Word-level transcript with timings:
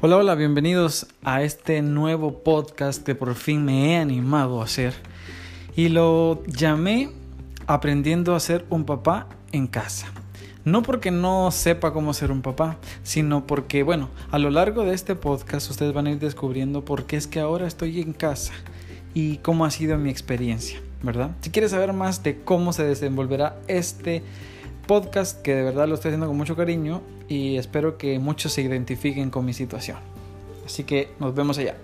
Hola, 0.00 0.18
hola, 0.18 0.36
bienvenidos 0.36 1.08
a 1.24 1.42
este 1.42 1.82
nuevo 1.82 2.44
podcast 2.44 3.02
que 3.02 3.16
por 3.16 3.34
fin 3.34 3.64
me 3.64 3.94
he 3.94 3.96
animado 3.96 4.60
a 4.60 4.64
hacer. 4.64 4.94
Y 5.74 5.88
lo 5.88 6.44
llamé 6.46 7.10
Aprendiendo 7.66 8.36
a 8.36 8.40
ser 8.40 8.64
un 8.70 8.84
papá 8.84 9.26
en 9.50 9.66
casa. 9.66 10.06
No 10.64 10.84
porque 10.84 11.10
no 11.10 11.50
sepa 11.50 11.92
cómo 11.92 12.14
ser 12.14 12.30
un 12.30 12.42
papá, 12.42 12.76
sino 13.02 13.44
porque, 13.44 13.82
bueno, 13.82 14.08
a 14.30 14.38
lo 14.38 14.50
largo 14.50 14.84
de 14.84 14.94
este 14.94 15.16
podcast 15.16 15.68
ustedes 15.68 15.92
van 15.92 16.06
a 16.06 16.12
ir 16.12 16.20
descubriendo 16.20 16.84
por 16.84 17.04
qué 17.06 17.16
es 17.16 17.26
que 17.26 17.40
ahora 17.40 17.66
estoy 17.66 18.00
en 18.00 18.12
casa 18.12 18.52
y 19.14 19.38
cómo 19.38 19.64
ha 19.64 19.72
sido 19.72 19.98
mi 19.98 20.10
experiencia, 20.10 20.80
¿verdad? 21.02 21.32
Si 21.40 21.50
quieres 21.50 21.72
saber 21.72 21.92
más 21.92 22.22
de 22.22 22.40
cómo 22.42 22.72
se 22.72 22.84
desenvolverá 22.84 23.56
este 23.66 24.22
podcast, 24.86 25.42
que 25.42 25.56
de 25.56 25.64
verdad 25.64 25.88
lo 25.88 25.96
estoy 25.96 26.10
haciendo 26.10 26.28
con 26.28 26.36
mucho 26.36 26.54
cariño, 26.54 27.02
y 27.28 27.56
espero 27.56 27.98
que 27.98 28.18
muchos 28.18 28.52
se 28.52 28.62
identifiquen 28.62 29.30
con 29.30 29.44
mi 29.44 29.52
situación. 29.52 29.98
Así 30.64 30.84
que 30.84 31.10
nos 31.18 31.34
vemos 31.34 31.58
allá. 31.58 31.76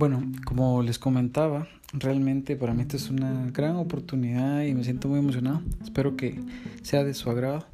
Bueno, 0.00 0.22
como 0.46 0.82
les 0.82 0.98
comentaba, 0.98 1.68
realmente 1.92 2.56
para 2.56 2.72
mí 2.72 2.80
esta 2.80 2.96
es 2.96 3.10
una 3.10 3.50
gran 3.50 3.76
oportunidad 3.76 4.62
y 4.62 4.72
me 4.72 4.82
siento 4.82 5.08
muy 5.08 5.18
emocionado. 5.18 5.60
Espero 5.82 6.16
que 6.16 6.40
sea 6.80 7.04
de 7.04 7.12
su 7.12 7.28
agrado. 7.28 7.66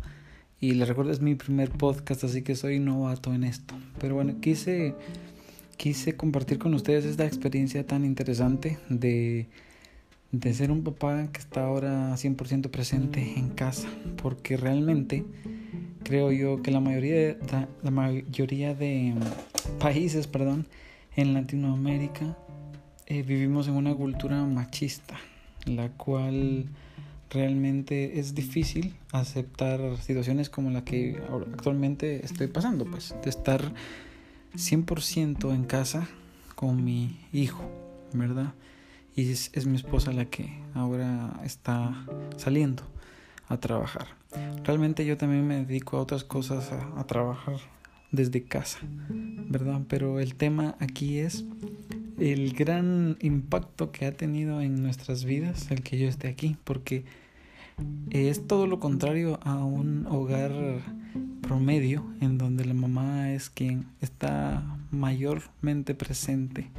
Y 0.59 0.73
les 0.73 0.89
recuerdo, 0.89 1.13
es 1.13 1.21
mi 1.21 1.37
primer 1.37 1.71
podcast, 1.71 2.25
así 2.25 2.43
que 2.43 2.57
soy 2.57 2.81
novato 2.81 3.33
en 3.33 3.45
esto. 3.45 3.77
Pero 4.01 4.17
bueno, 4.17 4.41
quise, 4.41 4.97
quise 5.77 6.17
compartir 6.17 6.59
con 6.59 6.75
ustedes 6.75 7.05
esta 7.05 7.25
experiencia 7.25 7.87
tan 7.87 8.05
interesante 8.05 8.77
de, 8.89 9.47
de 10.33 10.53
ser 10.53 10.73
un 10.73 10.83
papá 10.83 11.29
que 11.33 11.39
está 11.39 11.63
ahora 11.63 12.13
100% 12.13 12.71
presente 12.71 13.35
en 13.37 13.51
casa. 13.51 13.87
Porque 14.21 14.57
realmente 14.57 15.25
creo 16.03 16.33
yo 16.33 16.61
que 16.61 16.73
la 16.73 16.81
mayoría 16.81 17.15
de, 17.15 17.39
la 17.85 17.91
mayoría 17.93 18.75
de 18.75 19.15
países, 19.79 20.27
perdón, 20.27 20.67
en 21.17 21.33
Latinoamérica 21.33 22.37
eh, 23.07 23.23
vivimos 23.23 23.69
en 23.69 23.75
una 23.75 23.95
cultura 23.95 24.45
machista, 24.45 25.17
la 25.65 25.89
cual 25.89 26.69
realmente 27.31 28.21
es 28.21 28.35
difícil 28.35 28.95
aceptar 29.13 29.81
situaciones 29.99 30.51
como 30.51 30.71
la 30.71 30.85
que 30.85 31.21
actualmente 31.53 32.25
estoy 32.25 32.47
pasando, 32.49 32.85
pues, 32.85 33.15
de 33.25 33.31
estar 33.31 33.73
100% 34.55 35.55
en 35.55 35.65
casa 35.65 36.07
con 36.55 36.85
mi 36.85 37.19
hijo, 37.33 37.65
¿verdad? 38.13 38.55
Y 39.15 39.31
es, 39.31 39.67
mi 39.67 39.77
esposa 39.77 40.13
la 40.13 40.27
que 40.27 40.61
ahora 40.75 41.41
está 41.45 42.07
saliendo 42.37 42.83
a 43.49 43.57
trabajar. 43.57 44.09
Realmente 44.65 45.07
yo 45.07 45.17
también 45.17 45.47
me 45.47 45.65
dedico 45.65 45.97
a 45.97 46.01
otras 46.01 46.25
cosas, 46.25 46.71
a 46.73 47.05
trabajar 47.05 47.57
desde 48.17 48.43
casa, 48.43 48.81
¿verdad? 49.09 49.83
Pero 49.89 50.19
el 50.19 50.35
tema 50.35 50.75
aquí 50.81 51.19
es 51.19 51.45
el 52.19 52.55
gran 52.55 53.17
impacto 53.21 53.93
que 53.93 54.07
ha 54.07 54.13
tenido 54.13 54.61
en 54.61 54.83
nuestras 54.83 55.25
vidas 55.25 55.71
el 55.71 55.83
que 55.83 55.99
yo 55.99 56.09
esté 56.09 56.29
aquí, 56.29 56.57
porque 56.65 57.05
es 58.11 58.47
todo 58.47 58.67
lo 58.67 58.81
contrario 58.81 59.39
a 59.43 59.63
un 59.65 60.07
hogar 60.07 60.53
promedio 61.43 62.05
en 62.21 62.39
donde 62.39 62.65
la 62.65 62.75
mamá 62.75 63.33
es 63.33 63.51
quien 63.51 63.87
está 64.01 64.65
mayormente 64.91 65.95
presente 65.95 66.71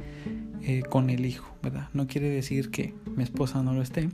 eh, 0.62 0.82
con 0.88 1.08
el 1.08 1.24
hijo, 1.24 1.54
¿verdad? 1.62 1.88
No 1.94 2.06
quiere 2.06 2.28
decir 2.28 2.70
que 2.70 2.94
mi 3.16 3.22
esposa 3.22 3.62
no 3.62 3.72
lo 3.72 3.82
esté, 3.82 4.08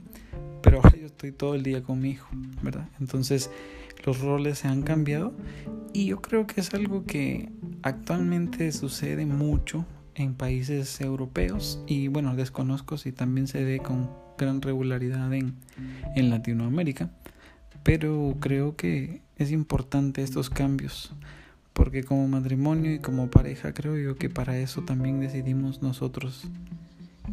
pero 0.61 0.77
ahora 0.77 0.95
yo 0.97 1.07
estoy 1.07 1.31
todo 1.31 1.55
el 1.55 1.63
día 1.63 1.83
con 1.83 1.99
mi 1.99 2.11
hijo, 2.11 2.27
¿verdad? 2.61 2.87
Entonces 2.99 3.49
los 4.05 4.19
roles 4.21 4.59
se 4.59 4.67
han 4.67 4.83
cambiado 4.83 5.33
y 5.93 6.07
yo 6.07 6.21
creo 6.21 6.45
que 6.45 6.61
es 6.61 6.73
algo 6.73 7.05
que 7.05 7.51
actualmente 7.81 8.71
sucede 8.71 9.25
mucho 9.25 9.85
en 10.13 10.35
países 10.35 11.01
europeos 11.01 11.81
y 11.87 12.07
bueno, 12.07 12.35
desconozco 12.35 12.97
si 12.97 13.11
también 13.11 13.47
se 13.47 13.63
ve 13.63 13.79
con 13.79 14.09
gran 14.37 14.61
regularidad 14.61 15.33
en, 15.33 15.55
en 16.15 16.29
Latinoamérica, 16.29 17.09
pero 17.83 18.35
creo 18.39 18.75
que 18.75 19.21
es 19.37 19.51
importante 19.51 20.21
estos 20.21 20.49
cambios 20.49 21.13
porque 21.73 22.03
como 22.03 22.27
matrimonio 22.27 22.93
y 22.93 22.99
como 22.99 23.29
pareja 23.29 23.73
creo 23.73 23.97
yo 23.97 24.15
que 24.15 24.29
para 24.29 24.57
eso 24.57 24.83
también 24.83 25.19
decidimos 25.19 25.81
nosotros 25.81 26.47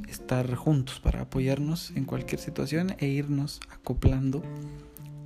estar 0.09 0.53
juntos 0.55 0.99
para 0.99 1.23
apoyarnos 1.23 1.93
en 1.95 2.05
cualquier 2.05 2.41
situación 2.41 2.97
e 2.99 3.07
irnos 3.07 3.61
acoplando 3.73 4.43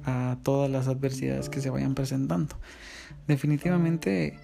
a 0.07 0.39
todas 0.43 0.71
las 0.71 0.89
adversidades 0.89 1.49
que 1.49 1.61
se 1.61 1.69
vayan 1.69 1.95
presentando. 1.95 2.57
Definitivamente 3.27 4.39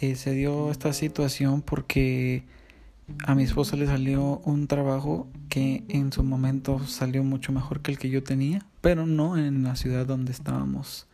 eh, 0.00 0.14
se 0.14 0.32
dio 0.32 0.70
esta 0.70 0.92
situación 0.92 1.60
porque 1.60 2.44
a 3.26 3.34
mi 3.34 3.42
esposa 3.42 3.76
le 3.76 3.86
salió 3.86 4.40
un 4.44 4.68
trabajo 4.68 5.28
que 5.48 5.84
en 5.88 6.12
su 6.12 6.22
momento 6.22 6.80
salió 6.86 7.24
mucho 7.24 7.52
mejor 7.52 7.80
que 7.80 7.90
el 7.90 7.98
que 7.98 8.08
yo 8.08 8.22
tenía, 8.22 8.64
pero 8.80 9.06
no 9.06 9.36
en 9.36 9.64
la 9.64 9.76
ciudad 9.76 10.06
donde 10.06 10.32
estábamos 10.32 11.08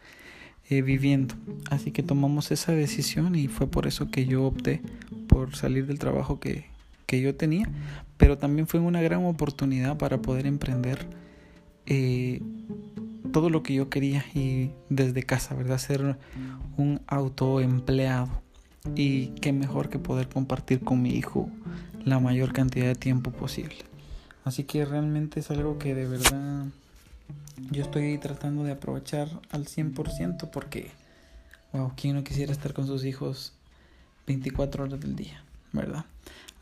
eh, 0.69 0.83
viviendo. 0.83 1.35
Así 1.71 1.91
que 1.91 2.03
tomamos 2.03 2.51
esa 2.51 2.73
decisión 2.73 3.35
y 3.35 3.49
fue 3.49 3.67
por 3.67 3.87
eso 3.87 4.11
que 4.11 4.27
yo 4.27 4.45
opté 4.45 4.83
por 5.27 5.57
salir 5.57 5.87
del 5.87 5.99
trabajo 5.99 6.41
que, 6.41 6.67
que 7.07 7.23
yo 7.23 7.35
tenía, 7.35 7.69
pero 8.19 8.37
también 8.37 8.67
fue 8.67 8.81
una 8.81 9.01
gran 9.01 9.25
oportunidad 9.25 9.97
para 9.97 10.21
poder 10.21 10.47
emprender 10.47 11.07
eh, 11.87 12.43
todo 13.33 13.51
lo 13.51 13.63
que 13.63 13.75
yo 13.75 13.89
quería 13.89 14.25
y 14.35 14.71
desde 14.89 15.23
casa, 15.23 15.55
¿verdad? 15.55 15.79
Ser 15.79 16.17
un 16.77 17.01
autoempleado. 17.07 18.43
Y 18.95 19.29
qué 19.41 19.53
mejor 19.53 19.89
que 19.89 19.99
poder 19.99 20.29
compartir 20.29 20.81
con 20.81 21.03
mi 21.03 21.11
hijo 21.11 21.51
la 22.05 22.21
mayor 22.21 22.53
cantidad 22.53 22.87
de 22.87 22.95
tiempo 22.95 23.31
posible. 23.31 23.77
Así 24.45 24.65
que 24.65 24.85
realmente 24.85 25.41
es 25.41 25.51
algo 25.51 25.79
que 25.79 25.95
de 25.95 26.07
verdad 26.07 26.67
yo 27.71 27.83
estoy 27.83 28.17
tratando 28.19 28.65
de 28.65 28.73
aprovechar 28.73 29.29
al 29.51 29.67
100% 29.67 30.51
porque, 30.51 30.91
wow, 31.73 31.93
¿quién 31.97 32.17
no 32.17 32.25
quisiera 32.25 32.53
estar 32.53 32.73
con 32.73 32.87
sus 32.87 33.05
hijos 33.05 33.53
24 34.27 34.85
horas 34.85 35.01
del 35.01 35.17
día, 35.17 35.43
verdad? 35.73 36.07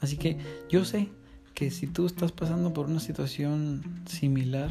Así 0.00 0.16
que 0.16 0.38
yo 0.68 0.84
sé 0.84 1.08
que 1.54 1.70
si 1.70 1.86
tú 1.86 2.06
estás 2.06 2.32
pasando 2.32 2.72
por 2.72 2.86
una 2.86 3.00
situación 3.00 3.82
similar, 4.06 4.70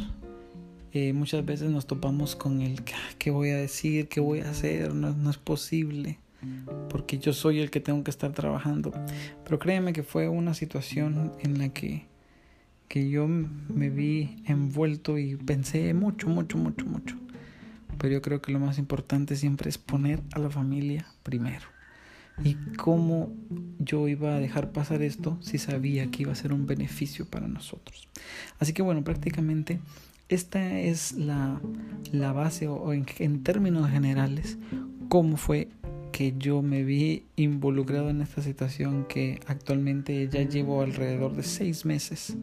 eh, 0.97 1.11
muchas 1.11 1.45
veces 1.45 1.69
nos 1.69 1.87
topamos 1.87 2.37
con 2.37 2.61
el 2.61 2.79
qué 3.19 3.29
voy 3.29 3.49
a 3.49 3.57
decir, 3.57 4.07
qué 4.07 4.21
voy 4.21 4.39
a 4.39 4.49
hacer, 4.49 4.93
no, 4.93 5.11
no 5.11 5.29
es 5.29 5.37
posible, 5.37 6.19
porque 6.89 7.17
yo 7.17 7.33
soy 7.33 7.59
el 7.59 7.69
que 7.69 7.81
tengo 7.81 8.01
que 8.01 8.11
estar 8.11 8.31
trabajando. 8.31 8.93
Pero 9.43 9.59
créeme 9.59 9.91
que 9.91 10.03
fue 10.03 10.29
una 10.29 10.53
situación 10.53 11.33
en 11.41 11.57
la 11.57 11.67
que, 11.67 12.05
que 12.87 13.09
yo 13.09 13.27
me 13.27 13.89
vi 13.89 14.41
envuelto 14.45 15.17
y 15.17 15.35
pensé 15.35 15.93
mucho, 15.93 16.29
mucho, 16.29 16.57
mucho, 16.57 16.85
mucho. 16.85 17.17
Pero 17.97 18.13
yo 18.13 18.21
creo 18.21 18.41
que 18.41 18.53
lo 18.53 18.59
más 18.59 18.77
importante 18.77 19.35
siempre 19.35 19.67
es 19.67 19.77
poner 19.77 20.21
a 20.31 20.39
la 20.39 20.49
familia 20.49 21.05
primero. 21.23 21.67
Y 22.41 22.53
cómo 22.77 23.33
yo 23.79 24.07
iba 24.07 24.35
a 24.35 24.39
dejar 24.39 24.71
pasar 24.71 25.01
esto 25.01 25.37
si 25.41 25.57
sabía 25.57 26.09
que 26.09 26.23
iba 26.23 26.31
a 26.31 26.35
ser 26.35 26.53
un 26.53 26.65
beneficio 26.65 27.25
para 27.25 27.49
nosotros. 27.49 28.07
Así 28.59 28.71
que 28.71 28.81
bueno, 28.81 29.03
prácticamente 29.03 29.81
esta 30.29 30.79
es 30.79 31.13
la, 31.13 31.59
la 32.11 32.31
base 32.33 32.67
o, 32.67 32.93
en, 32.93 33.05
en 33.19 33.43
términos 33.43 33.89
generales 33.89 34.57
cómo 35.09 35.37
fue 35.37 35.69
que 36.11 36.33
yo 36.37 36.61
me 36.61 36.83
vi 36.83 37.25
involucrado 37.35 38.09
en 38.09 38.21
esta 38.21 38.41
situación 38.41 39.05
que 39.05 39.41
actualmente 39.47 40.29
ya 40.29 40.43
llevo 40.43 40.81
alrededor 40.81 41.35
de 41.35 41.43
seis 41.43 41.83
meses. 41.83 42.37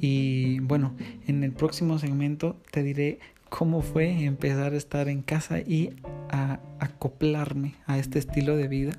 Y 0.00 0.58
bueno, 0.58 0.96
en 1.28 1.44
el 1.44 1.52
próximo 1.52 2.00
segmento 2.00 2.56
te 2.72 2.82
diré 2.82 3.20
cómo 3.48 3.82
fue 3.82 4.24
empezar 4.24 4.72
a 4.72 4.76
estar 4.76 5.08
en 5.08 5.22
casa 5.22 5.60
y 5.60 5.90
a 6.30 6.58
acoplarme 6.80 7.74
a 7.86 7.98
este 7.98 8.18
estilo 8.18 8.56
de 8.56 8.66
vida 8.66 8.98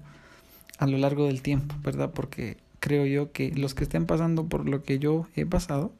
a 0.77 0.87
lo 0.87 0.97
largo 0.97 1.27
del 1.27 1.41
tiempo, 1.41 1.75
¿verdad? 1.83 2.11
Porque 2.13 2.57
creo 2.81 3.05
yo 3.05 3.31
que 3.31 3.51
los 3.51 3.73
que 3.73 3.83
estén 3.83 4.05
pasando 4.05 4.49
por 4.49 4.67
lo 4.67 4.83
que 4.83 4.99
yo 4.99 5.27
he 5.35 5.45
pasado, 5.45 5.93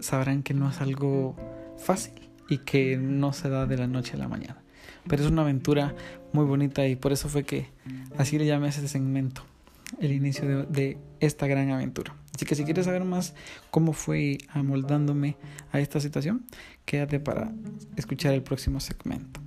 sabrán 0.00 0.42
que 0.42 0.54
no 0.54 0.68
es 0.68 0.80
algo 0.80 1.36
fácil 1.78 2.14
y 2.48 2.58
que 2.58 2.96
no 2.96 3.32
se 3.32 3.48
da 3.48 3.66
de 3.66 3.76
la 3.76 3.86
noche 3.86 4.14
a 4.14 4.16
la 4.16 4.26
mañana. 4.26 4.56
Pero 5.06 5.22
es 5.22 5.30
una 5.30 5.42
aventura 5.42 5.94
muy 6.32 6.44
bonita 6.44 6.88
y 6.88 6.96
por 6.96 7.12
eso 7.12 7.28
fue 7.28 7.44
que 7.44 7.68
así 8.18 8.38
le 8.38 8.46
llamé 8.46 8.66
a 8.66 8.68
ese 8.70 8.88
segmento, 8.88 9.42
el 10.00 10.12
inicio 10.12 10.48
de, 10.48 10.66
de 10.66 10.98
esta 11.20 11.46
gran 11.46 11.70
aventura. 11.70 12.16
Así 12.34 12.46
que 12.46 12.54
si 12.54 12.64
quieres 12.64 12.86
saber 12.86 13.04
más 13.04 13.34
cómo 13.70 13.92
fue 13.92 14.38
amoldándome 14.48 15.36
a 15.72 15.78
esta 15.78 16.00
situación, 16.00 16.46
quédate 16.86 17.20
para 17.20 17.52
escuchar 17.96 18.32
el 18.32 18.42
próximo 18.42 18.80
segmento. 18.80 19.40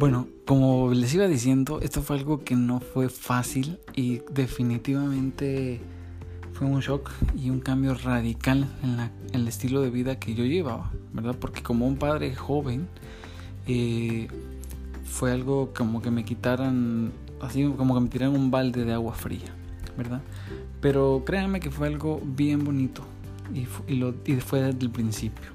Bueno, 0.00 0.28
como 0.46 0.94
les 0.94 1.12
iba 1.12 1.26
diciendo, 1.28 1.78
esto 1.82 2.00
fue 2.00 2.16
algo 2.16 2.42
que 2.42 2.56
no 2.56 2.80
fue 2.80 3.10
fácil 3.10 3.78
y 3.94 4.22
definitivamente 4.32 5.78
fue 6.54 6.66
un 6.68 6.80
shock 6.80 7.10
y 7.36 7.50
un 7.50 7.60
cambio 7.60 7.92
radical 7.92 8.66
en, 8.82 8.96
la, 8.96 9.10
el 9.34 9.46
estilo 9.46 9.82
de 9.82 9.90
vida 9.90 10.18
que 10.18 10.34
yo 10.34 10.46
llevaba, 10.46 10.90
¿verdad? 11.12 11.36
Porque 11.38 11.62
como 11.62 11.86
un 11.86 11.96
padre 11.96 12.34
joven, 12.34 12.88
eh, 13.66 14.28
fue 15.04 15.32
algo 15.32 15.74
como 15.76 16.00
que 16.00 16.10
me 16.10 16.24
quitaran, 16.24 17.12
así 17.42 17.62
como 17.76 17.92
que 17.94 18.00
me 18.00 18.08
tiraran 18.08 18.34
un 18.34 18.50
balde 18.50 18.86
de 18.86 18.94
agua 18.94 19.12
fría, 19.12 19.54
¿verdad? 19.98 20.22
Pero 20.80 21.24
créanme 21.26 21.60
que 21.60 21.70
fue 21.70 21.88
algo 21.88 22.22
bien 22.24 22.64
bonito 22.64 23.02
y, 23.54 23.66
y, 23.86 23.96
lo, 23.96 24.14
y 24.24 24.36
fue 24.36 24.62
desde 24.62 24.80
el 24.80 24.90
principio. 24.90 25.50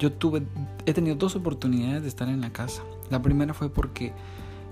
Yo 0.00 0.10
tuve, 0.10 0.42
he 0.86 0.94
tenido 0.94 1.14
dos 1.14 1.36
oportunidades 1.36 2.02
de 2.02 2.08
estar 2.08 2.28
en 2.30 2.40
la 2.40 2.50
casa. 2.50 2.82
La 3.10 3.20
primera 3.20 3.52
fue 3.52 3.68
porque 3.68 4.12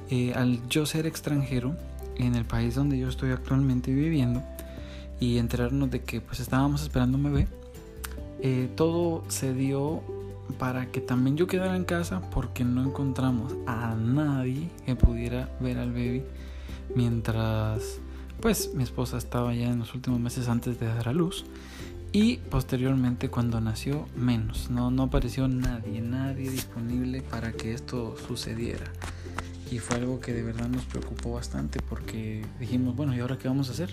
eh, 0.08 0.32
al 0.34 0.66
yo 0.68 0.86
ser 0.86 1.06
extranjero 1.06 1.76
en 2.16 2.34
el 2.34 2.46
país 2.46 2.74
donde 2.74 2.98
yo 2.98 3.08
estoy 3.08 3.30
actualmente 3.30 3.92
viviendo 3.92 4.42
y 5.20 5.36
enterarnos 5.36 5.90
de 5.90 6.00
que 6.00 6.22
pues 6.22 6.40
estábamos 6.40 6.82
esperando 6.82 7.18
un 7.18 7.24
bebé, 7.24 7.46
eh, 8.40 8.70
todo 8.74 9.22
se 9.28 9.52
dio 9.52 10.02
para 10.58 10.86
que 10.86 11.02
también 11.02 11.36
yo 11.36 11.46
quedara 11.46 11.76
en 11.76 11.84
casa 11.84 12.22
porque 12.30 12.64
no 12.64 12.82
encontramos 12.82 13.54
a 13.66 13.94
nadie 13.96 14.70
que 14.86 14.96
pudiera 14.96 15.50
ver 15.60 15.76
al 15.76 15.92
bebé 15.92 16.24
mientras 16.94 18.00
pues 18.40 18.72
mi 18.74 18.82
esposa 18.82 19.18
estaba 19.18 19.52
ya 19.54 19.68
en 19.68 19.80
los 19.80 19.94
últimos 19.94 20.20
meses 20.20 20.48
antes 20.48 20.80
de 20.80 20.86
dar 20.86 21.08
a 21.08 21.12
luz 21.12 21.44
y 22.12 22.38
posteriormente 22.38 23.28
cuando 23.28 23.60
nació 23.60 24.08
menos, 24.16 24.70
no, 24.70 24.90
no 24.90 25.04
apareció 25.04 25.46
nadie, 25.46 26.00
nadie 26.00 26.50
disponible 26.50 27.20
para 27.22 27.52
que 27.52 27.74
esto 27.74 28.16
sucediera. 28.26 28.86
Y 29.70 29.78
fue 29.78 29.96
algo 29.96 30.18
que 30.18 30.32
de 30.32 30.42
verdad 30.42 30.68
nos 30.68 30.84
preocupó 30.84 31.32
bastante 31.32 31.80
porque 31.80 32.42
dijimos, 32.58 32.96
bueno, 32.96 33.14
¿y 33.14 33.20
ahora 33.20 33.36
qué 33.36 33.48
vamos 33.48 33.68
a 33.68 33.72
hacer? 33.72 33.90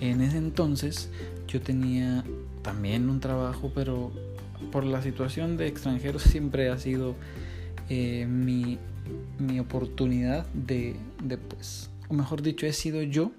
En 0.00 0.20
ese 0.20 0.38
entonces 0.38 1.10
yo 1.46 1.60
tenía 1.60 2.24
también 2.62 3.08
un 3.08 3.20
trabajo, 3.20 3.70
pero 3.72 4.10
por 4.72 4.84
la 4.84 5.00
situación 5.00 5.56
de 5.56 5.68
extranjeros 5.68 6.22
siempre 6.22 6.70
ha 6.70 6.78
sido 6.78 7.14
eh, 7.88 8.26
mi, 8.28 8.78
mi, 9.38 9.60
oportunidad 9.60 10.46
de, 10.54 10.96
de, 11.22 11.38
pues, 11.38 11.88
o 12.08 12.14
mejor 12.14 12.42
dicho, 12.42 12.66
he 12.66 12.72
sido 12.72 13.02
yo 13.02 13.30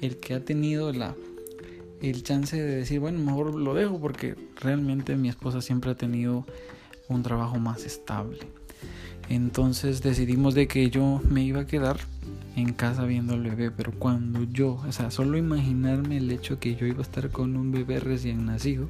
el 0.00 0.18
que 0.18 0.34
ha 0.34 0.44
tenido 0.44 0.92
la 0.92 1.14
el 2.02 2.22
chance 2.22 2.56
de 2.56 2.76
decir, 2.76 3.00
bueno, 3.00 3.18
mejor 3.18 3.54
lo 3.54 3.74
dejo 3.74 4.00
porque 4.00 4.36
realmente 4.60 5.16
mi 5.16 5.28
esposa 5.28 5.60
siempre 5.60 5.90
ha 5.90 5.96
tenido 5.96 6.46
un 7.08 7.22
trabajo 7.22 7.58
más 7.58 7.84
estable. 7.84 8.38
Entonces 9.28 10.02
decidimos 10.02 10.54
de 10.54 10.68
que 10.68 10.90
yo 10.90 11.20
me 11.28 11.42
iba 11.42 11.60
a 11.60 11.66
quedar 11.66 11.98
en 12.56 12.72
casa 12.72 13.04
viendo 13.04 13.34
al 13.34 13.42
bebé, 13.42 13.70
pero 13.70 13.92
cuando 13.92 14.44
yo, 14.44 14.82
o 14.86 14.92
sea, 14.92 15.10
solo 15.10 15.36
imaginarme 15.36 16.16
el 16.16 16.30
hecho 16.30 16.58
que 16.58 16.76
yo 16.76 16.86
iba 16.86 17.00
a 17.00 17.02
estar 17.02 17.30
con 17.30 17.56
un 17.56 17.70
bebé 17.70 18.00
recién 18.00 18.46
nacido 18.46 18.88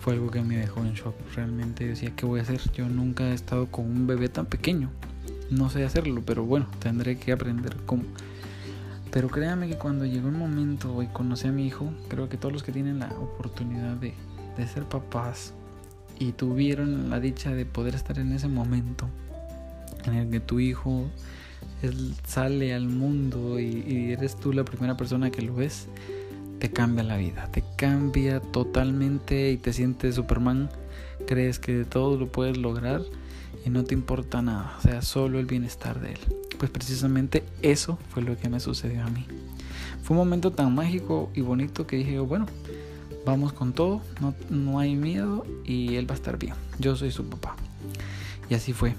fue 0.00 0.12
algo 0.14 0.30
que 0.30 0.42
me 0.42 0.58
dejó 0.58 0.80
en 0.80 0.94
shock. 0.94 1.14
Realmente 1.34 1.86
decía, 1.86 2.12
¿qué 2.14 2.26
voy 2.26 2.40
a 2.40 2.42
hacer? 2.42 2.60
Yo 2.72 2.88
nunca 2.88 3.24
he 3.30 3.34
estado 3.34 3.66
con 3.66 3.86
un 3.86 4.06
bebé 4.06 4.28
tan 4.28 4.46
pequeño. 4.46 4.90
No 5.50 5.70
sé 5.70 5.84
hacerlo, 5.84 6.22
pero 6.24 6.44
bueno, 6.44 6.66
tendré 6.78 7.18
que 7.18 7.32
aprender 7.32 7.76
cómo. 7.86 8.04
Pero 9.14 9.28
créanme 9.28 9.68
que 9.68 9.76
cuando 9.76 10.04
llegó 10.04 10.28
el 10.28 10.34
momento 10.34 11.00
y 11.00 11.06
conocí 11.06 11.46
a 11.46 11.52
mi 11.52 11.64
hijo, 11.68 11.92
creo 12.08 12.28
que 12.28 12.36
todos 12.36 12.52
los 12.52 12.64
que 12.64 12.72
tienen 12.72 12.98
la 12.98 13.12
oportunidad 13.12 13.94
de, 13.94 14.12
de 14.56 14.66
ser 14.66 14.82
papás 14.86 15.54
y 16.18 16.32
tuvieron 16.32 17.10
la 17.10 17.20
dicha 17.20 17.54
de 17.54 17.64
poder 17.64 17.94
estar 17.94 18.18
en 18.18 18.32
ese 18.32 18.48
momento 18.48 19.08
en 20.04 20.14
el 20.14 20.30
que 20.30 20.40
tu 20.40 20.58
hijo 20.58 21.06
él 21.82 22.12
sale 22.26 22.74
al 22.74 22.88
mundo 22.88 23.60
y, 23.60 23.84
y, 23.86 24.10
eres 24.10 24.34
tú 24.34 24.52
la 24.52 24.64
primera 24.64 24.96
persona 24.96 25.30
que 25.30 25.42
lo 25.42 25.54
ves, 25.54 25.86
te 26.58 26.72
cambia 26.72 27.04
la 27.04 27.16
vida, 27.16 27.48
te 27.52 27.62
cambia 27.76 28.40
totalmente 28.40 29.52
y 29.52 29.58
te 29.58 29.72
sientes 29.72 30.16
Superman, 30.16 30.70
crees 31.24 31.60
que 31.60 31.84
todo 31.84 32.16
lo 32.16 32.32
puedes 32.32 32.56
lograr 32.56 33.02
y 33.64 33.70
no 33.70 33.84
te 33.84 33.94
importa 33.94 34.42
nada, 34.42 34.76
o 34.78 34.82
sea, 34.82 35.02
solo 35.02 35.38
el 35.38 35.46
bienestar 35.46 36.00
de 36.00 36.12
él. 36.12 36.18
Pues 36.58 36.70
precisamente 36.70 37.44
eso 37.62 37.98
fue 38.10 38.22
lo 38.22 38.36
que 38.36 38.48
me 38.48 38.60
sucedió 38.60 39.02
a 39.02 39.10
mí. 39.10 39.26
Fue 40.02 40.16
un 40.16 40.18
momento 40.18 40.50
tan 40.52 40.74
mágico 40.74 41.30
y 41.34 41.40
bonito 41.40 41.86
que 41.86 41.96
dije, 41.96 42.18
bueno, 42.18 42.46
vamos 43.24 43.52
con 43.52 43.72
todo, 43.72 44.02
no, 44.20 44.34
no 44.50 44.78
hay 44.78 44.96
miedo 44.96 45.46
y 45.64 45.96
él 45.96 46.08
va 46.08 46.14
a 46.14 46.16
estar 46.16 46.38
bien. 46.38 46.54
Yo 46.78 46.94
soy 46.94 47.10
su 47.10 47.24
papá. 47.24 47.56
Y 48.50 48.54
así 48.54 48.72
fue. 48.72 48.94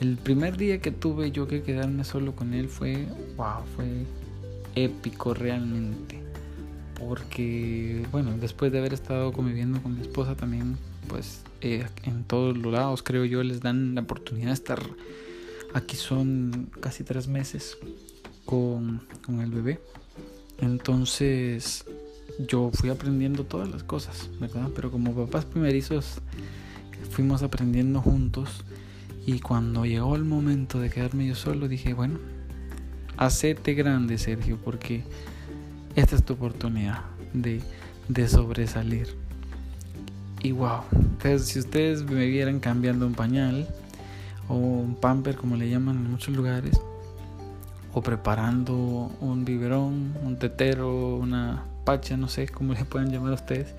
El 0.00 0.16
primer 0.16 0.56
día 0.56 0.80
que 0.80 0.92
tuve 0.92 1.30
yo 1.32 1.46
que 1.48 1.62
quedarme 1.62 2.04
solo 2.04 2.34
con 2.34 2.54
él 2.54 2.68
fue, 2.68 3.06
wow, 3.36 3.64
fue 3.74 4.06
épico 4.74 5.34
realmente. 5.34 6.20
Porque, 6.98 8.06
bueno, 8.12 8.32
después 8.38 8.70
de 8.72 8.78
haber 8.78 8.94
estado 8.94 9.32
conviviendo 9.32 9.82
con 9.82 9.94
mi 9.94 10.02
esposa 10.02 10.36
también, 10.36 10.76
pues 11.10 11.42
eh, 11.60 11.86
en 12.04 12.24
todos 12.24 12.56
los 12.56 12.72
lados 12.72 13.02
creo 13.02 13.24
yo 13.26 13.42
les 13.42 13.60
dan 13.60 13.94
la 13.94 14.00
oportunidad 14.00 14.48
de 14.48 14.54
estar 14.54 14.80
Aquí 15.72 15.96
son 15.96 16.68
casi 16.80 17.04
tres 17.04 17.28
meses 17.28 17.78
con, 18.44 19.02
el 19.40 19.50
bebé. 19.52 19.80
Entonces 20.58 21.84
yo 22.40 22.70
fui 22.74 22.90
aprendiendo 22.90 23.44
todas 23.44 23.70
las 23.70 23.84
cosas, 23.84 24.28
¿verdad? 24.40 24.68
Pero 24.74 24.90
como 24.90 25.14
papás 25.14 25.44
primerizos 25.44 26.20
fuimos 27.10 27.42
aprendiendo 27.42 28.00
juntos 28.00 28.64
y 29.26 29.38
cuando 29.38 29.86
llegó 29.86 30.16
el 30.16 30.24
momento 30.24 30.80
de 30.80 30.90
quedarme 30.90 31.28
yo 31.28 31.36
solo 31.36 31.68
dije, 31.68 31.94
bueno, 31.94 32.18
hacete 33.16 33.74
grande 33.74 34.18
Sergio 34.18 34.58
porque 34.64 35.04
esta 35.94 36.16
es 36.16 36.24
tu 36.24 36.32
oportunidad 36.32 37.04
de, 37.32 37.60
de 38.08 38.28
sobresalir. 38.28 39.19
Y 40.42 40.52
wow, 40.52 40.82
entonces 40.92 41.48
si 41.48 41.58
ustedes 41.58 42.02
me 42.04 42.26
vieran 42.26 42.60
cambiando 42.60 43.06
un 43.06 43.14
pañal, 43.14 43.68
o 44.50 44.54
un 44.54 44.96
pamper 44.96 45.36
como 45.36 45.56
le 45.56 45.70
llaman 45.70 45.96
en 45.96 46.10
muchos 46.10 46.34
lugares 46.34 46.80
o 47.94 48.02
preparando 48.02 49.10
un 49.20 49.44
biberón, 49.44 50.14
un 50.24 50.38
tetero, 50.38 51.16
una 51.16 51.64
pacha, 51.84 52.16
no 52.16 52.28
sé 52.28 52.48
cómo 52.48 52.74
le 52.74 52.84
pueden 52.84 53.10
llamar 53.10 53.32
a 53.32 53.34
ustedes, 53.34 53.74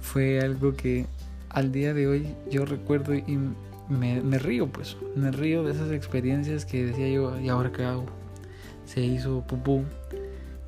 fue 0.00 0.40
algo 0.40 0.74
que 0.74 1.06
al 1.48 1.72
día 1.72 1.94
de 1.94 2.08
hoy 2.08 2.34
yo 2.50 2.64
recuerdo 2.64 3.14
y 3.14 3.38
me, 3.88 4.20
me, 4.20 4.38
río, 4.38 4.66
pues, 4.66 4.96
me 5.16 5.30
río 5.30 5.64
de 5.64 5.72
esas 5.72 5.90
experiencias 5.92 6.64
que 6.64 6.86
decía 6.86 7.08
yo, 7.08 7.38
¿y 7.40 7.48
ahora 7.48 7.72
qué 7.72 7.84
hago? 7.84 8.06
Se 8.84 9.00
hizo 9.00 9.42
pupú, 9.46 9.84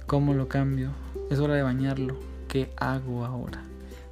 ¿cómo 0.06 0.34
lo 0.34 0.48
cambio? 0.48 0.90
Es 1.30 1.38
hora 1.38 1.54
de 1.54 1.62
bañarlo, 1.62 2.16
¿qué 2.48 2.70
hago 2.76 3.24
ahora? 3.24 3.62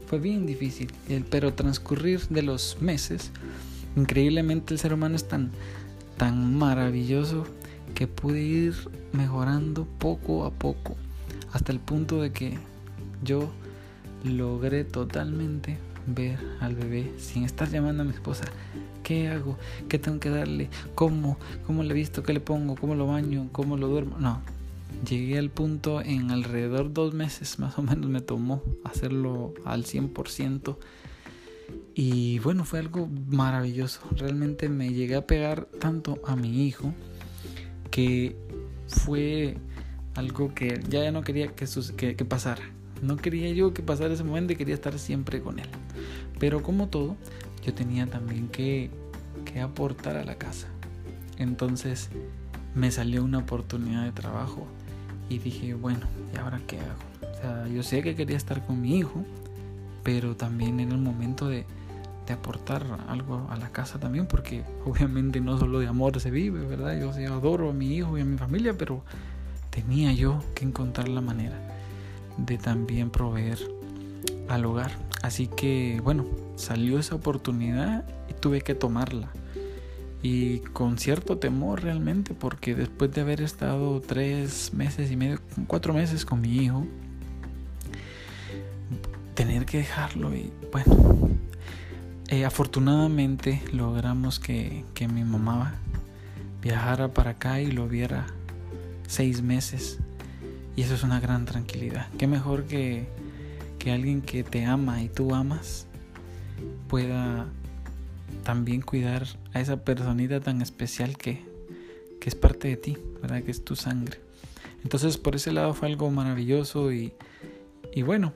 Fue 0.08 0.18
bien 0.18 0.46
difícil, 0.46 0.92
pero 1.30 1.52
transcurrir 1.52 2.20
de 2.28 2.42
los 2.42 2.78
meses, 2.80 3.30
Increíblemente 3.98 4.74
el 4.74 4.78
ser 4.78 4.92
humano 4.92 5.16
es 5.16 5.26
tan, 5.26 5.50
tan 6.16 6.56
maravilloso 6.56 7.44
que 7.96 8.06
pude 8.06 8.40
ir 8.40 8.74
mejorando 9.12 9.86
poco 9.98 10.44
a 10.44 10.52
poco 10.52 10.94
hasta 11.52 11.72
el 11.72 11.80
punto 11.80 12.20
de 12.22 12.30
que 12.30 12.58
yo 13.24 13.50
logré 14.22 14.84
totalmente 14.84 15.78
ver 16.06 16.38
al 16.60 16.76
bebé 16.76 17.12
sin 17.18 17.42
estar 17.42 17.68
llamando 17.70 18.02
a 18.02 18.06
mi 18.06 18.12
esposa. 18.12 18.44
¿Qué 19.02 19.28
hago? 19.28 19.58
¿Qué 19.88 19.98
tengo 19.98 20.20
que 20.20 20.30
darle? 20.30 20.68
¿Cómo? 20.94 21.38
¿Cómo 21.66 21.82
le 21.82 21.94
visto? 21.94 22.22
¿Qué 22.22 22.32
le 22.32 22.40
pongo? 22.40 22.76
¿Cómo 22.76 22.94
lo 22.94 23.06
baño? 23.06 23.48
¿Cómo 23.50 23.76
lo 23.76 23.88
duermo? 23.88 24.18
No. 24.18 24.42
Llegué 25.06 25.38
al 25.38 25.50
punto 25.50 26.00
en 26.00 26.30
alrededor 26.30 26.92
dos 26.92 27.14
meses 27.14 27.58
más 27.58 27.78
o 27.78 27.82
menos 27.82 28.10
me 28.10 28.20
tomó 28.20 28.62
hacerlo 28.84 29.54
al 29.64 29.84
100% 29.84 30.76
y 31.94 32.38
bueno, 32.38 32.64
fue 32.64 32.78
algo 32.78 33.08
maravilloso. 33.26 34.00
Realmente 34.16 34.68
me 34.68 34.92
llegué 34.92 35.16
a 35.16 35.26
pegar 35.26 35.66
tanto 35.80 36.20
a 36.24 36.36
mi 36.36 36.66
hijo 36.66 36.94
que 37.90 38.36
fue 38.86 39.56
algo 40.14 40.54
que 40.54 40.80
ya 40.88 41.10
no 41.10 41.22
quería 41.22 41.48
que, 41.48 41.66
que, 41.96 42.16
que 42.16 42.24
pasara. 42.24 42.62
No 43.02 43.16
quería 43.16 43.50
yo 43.52 43.74
que 43.74 43.82
pasara 43.82 44.14
ese 44.14 44.24
momento 44.24 44.52
y 44.52 44.56
quería 44.56 44.74
estar 44.74 44.98
siempre 44.98 45.40
con 45.40 45.58
él. 45.58 45.68
Pero 46.38 46.62
como 46.62 46.88
todo, 46.88 47.16
yo 47.64 47.74
tenía 47.74 48.06
también 48.06 48.48
que, 48.48 48.90
que 49.44 49.60
aportar 49.60 50.16
a 50.16 50.24
la 50.24 50.36
casa. 50.36 50.68
Entonces 51.36 52.10
me 52.74 52.90
salió 52.90 53.24
una 53.24 53.38
oportunidad 53.38 54.04
de 54.04 54.12
trabajo 54.12 54.66
y 55.28 55.38
dije, 55.38 55.74
bueno, 55.74 56.06
¿y 56.34 56.38
ahora 56.38 56.60
qué 56.66 56.80
hago? 56.80 57.32
O 57.32 57.40
sea, 57.40 57.68
yo 57.68 57.82
sé 57.82 58.02
que 58.02 58.14
quería 58.14 58.36
estar 58.36 58.64
con 58.64 58.80
mi 58.80 58.98
hijo, 58.98 59.24
pero 60.02 60.36
también 60.36 60.80
era 60.80 60.92
el 60.92 61.00
momento 61.00 61.48
de, 61.48 61.66
aportar 62.28 62.84
algo 63.08 63.46
a 63.48 63.56
la 63.56 63.70
casa 63.70 63.98
también, 63.98 64.26
porque 64.26 64.62
obviamente 64.84 65.40
no 65.40 65.58
solo 65.58 65.78
de 65.78 65.86
amor 65.86 66.20
se 66.20 66.30
vive, 66.30 66.60
¿verdad? 66.66 67.00
Yo 67.00 67.10
adoro 67.32 67.70
a 67.70 67.72
mi 67.72 67.96
hijo 67.96 68.18
y 68.18 68.20
a 68.20 68.24
mi 68.26 68.36
familia, 68.36 68.74
pero 68.76 69.02
tenía 69.70 70.12
yo 70.12 70.42
que 70.54 70.66
encontrar 70.66 71.08
la 71.08 71.22
manera 71.22 71.58
de 72.36 72.58
también 72.58 73.08
proveer 73.08 73.58
al 74.48 74.66
hogar. 74.66 74.90
Así 75.22 75.46
que 75.46 76.02
bueno, 76.04 76.26
salió 76.56 76.98
esa 76.98 77.14
oportunidad 77.14 78.04
y 78.28 78.34
tuve 78.34 78.60
que 78.60 78.74
tomarla. 78.74 79.30
Y 80.22 80.58
con 80.58 80.98
cierto 80.98 81.38
temor 81.38 81.82
realmente 81.82 82.34
porque 82.34 82.74
después 82.74 83.12
de 83.12 83.20
haber 83.20 83.40
estado 83.40 84.00
tres 84.00 84.72
meses 84.74 85.10
y 85.10 85.16
medio, 85.16 85.40
cuatro 85.66 85.94
meses 85.94 86.24
con 86.24 86.40
mi 86.40 86.56
hijo, 86.56 86.86
tener 89.34 89.64
que 89.64 89.78
dejarlo 89.78 90.34
y 90.34 90.52
bueno, 90.72 91.30
eh, 92.28 92.44
afortunadamente 92.44 93.62
logramos 93.72 94.40
que, 94.40 94.84
que 94.94 95.06
mi 95.06 95.22
mamá 95.22 95.76
viajara 96.60 97.08
para 97.08 97.32
acá 97.32 97.60
y 97.60 97.70
lo 97.70 97.88
viera 97.88 98.26
seis 99.06 99.42
meses 99.42 99.98
y 100.74 100.82
eso 100.82 100.94
es 100.94 101.02
una 101.02 101.20
gran 101.20 101.44
tranquilidad. 101.44 102.08
Qué 102.18 102.26
mejor 102.26 102.64
que, 102.64 103.08
que 103.78 103.92
alguien 103.92 104.20
que 104.20 104.42
te 104.44 104.64
ama 104.64 105.02
y 105.02 105.08
tú 105.08 105.34
amas 105.34 105.86
pueda 106.88 107.46
también 108.42 108.82
cuidar 108.82 109.26
a 109.52 109.60
esa 109.60 109.84
personita 109.84 110.40
tan 110.40 110.62
especial 110.62 111.16
que, 111.16 111.44
que 112.20 112.28
es 112.28 112.34
parte 112.34 112.68
de 112.68 112.76
ti, 112.76 112.98
¿verdad? 113.20 113.42
Que 113.42 113.50
es 113.50 113.64
tu 113.64 113.76
sangre. 113.76 114.18
Entonces 114.82 115.16
por 115.16 115.36
ese 115.36 115.52
lado 115.52 115.74
fue 115.74 115.88
algo 115.88 116.10
maravilloso 116.10 116.92
y, 116.92 117.12
y 117.92 118.02
bueno, 118.02 118.32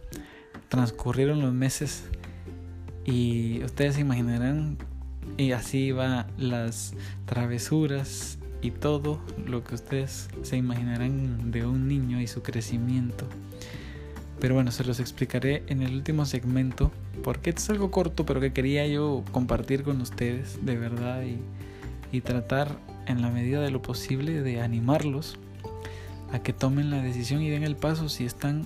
transcurrieron 0.68 1.40
los 1.40 1.52
meses 1.52 2.04
y 3.04 3.62
ustedes 3.64 3.94
se 3.96 4.00
imaginarán 4.00 4.78
y 5.36 5.52
así 5.52 5.92
va 5.92 6.26
las 6.36 6.94
travesuras 7.26 8.38
y 8.60 8.70
todo 8.70 9.20
lo 9.44 9.64
que 9.64 9.74
ustedes 9.74 10.28
se 10.42 10.56
imaginarán 10.56 11.50
de 11.50 11.66
un 11.66 11.88
niño 11.88 12.20
y 12.20 12.26
su 12.26 12.42
crecimiento. 12.42 13.26
Pero 14.40 14.54
bueno, 14.54 14.70
se 14.70 14.84
los 14.84 15.00
explicaré 15.00 15.62
en 15.66 15.82
el 15.82 15.94
último 15.94 16.26
segmento, 16.26 16.90
porque 17.22 17.50
es 17.50 17.70
algo 17.70 17.90
corto, 17.90 18.26
pero 18.26 18.40
que 18.40 18.52
quería 18.52 18.86
yo 18.86 19.22
compartir 19.32 19.82
con 19.82 20.00
ustedes 20.00 20.64
de 20.64 20.76
verdad 20.76 21.22
y, 21.22 21.38
y 22.16 22.20
tratar 22.20 22.76
en 23.06 23.22
la 23.22 23.30
medida 23.30 23.60
de 23.60 23.70
lo 23.70 23.82
posible 23.82 24.42
de 24.42 24.60
animarlos 24.60 25.38
a 26.32 26.38
que 26.40 26.52
tomen 26.52 26.90
la 26.90 27.02
decisión 27.02 27.42
y 27.42 27.50
den 27.50 27.62
el 27.62 27.76
paso 27.76 28.08
si 28.08 28.24
están 28.24 28.64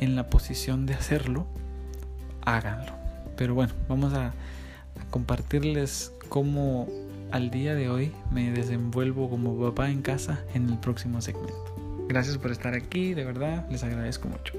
en 0.00 0.16
la 0.16 0.28
posición 0.28 0.86
de 0.86 0.94
hacerlo, 0.94 1.46
háganlo. 2.44 2.92
Pero 3.36 3.54
bueno, 3.54 3.72
vamos 3.88 4.14
a, 4.14 4.28
a 4.28 5.10
compartirles 5.10 6.12
cómo 6.28 6.88
al 7.30 7.50
día 7.50 7.74
de 7.74 7.88
hoy 7.88 8.12
me 8.30 8.50
desenvuelvo 8.50 9.28
como 9.28 9.58
papá 9.58 9.90
en 9.90 10.02
casa 10.02 10.40
en 10.54 10.68
el 10.68 10.78
próximo 10.78 11.20
segmento. 11.20 11.74
Gracias 12.08 12.36
por 12.38 12.50
estar 12.50 12.74
aquí, 12.74 13.14
de 13.14 13.24
verdad, 13.24 13.66
les 13.70 13.82
agradezco 13.82 14.28
mucho. 14.28 14.52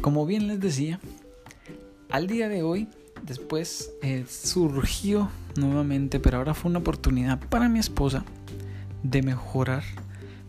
Como 0.00 0.26
bien 0.26 0.48
les 0.48 0.60
decía, 0.60 1.00
al 2.10 2.26
día 2.26 2.48
de 2.48 2.62
hoy, 2.62 2.88
después 3.22 3.92
eh, 4.02 4.24
surgió 4.28 5.28
nuevamente, 5.56 6.20
pero 6.20 6.38
ahora 6.38 6.54
fue 6.54 6.70
una 6.70 6.80
oportunidad 6.80 7.38
para 7.48 7.68
mi 7.68 7.78
esposa 7.78 8.24
de 9.02 9.22
mejorar 9.22 9.82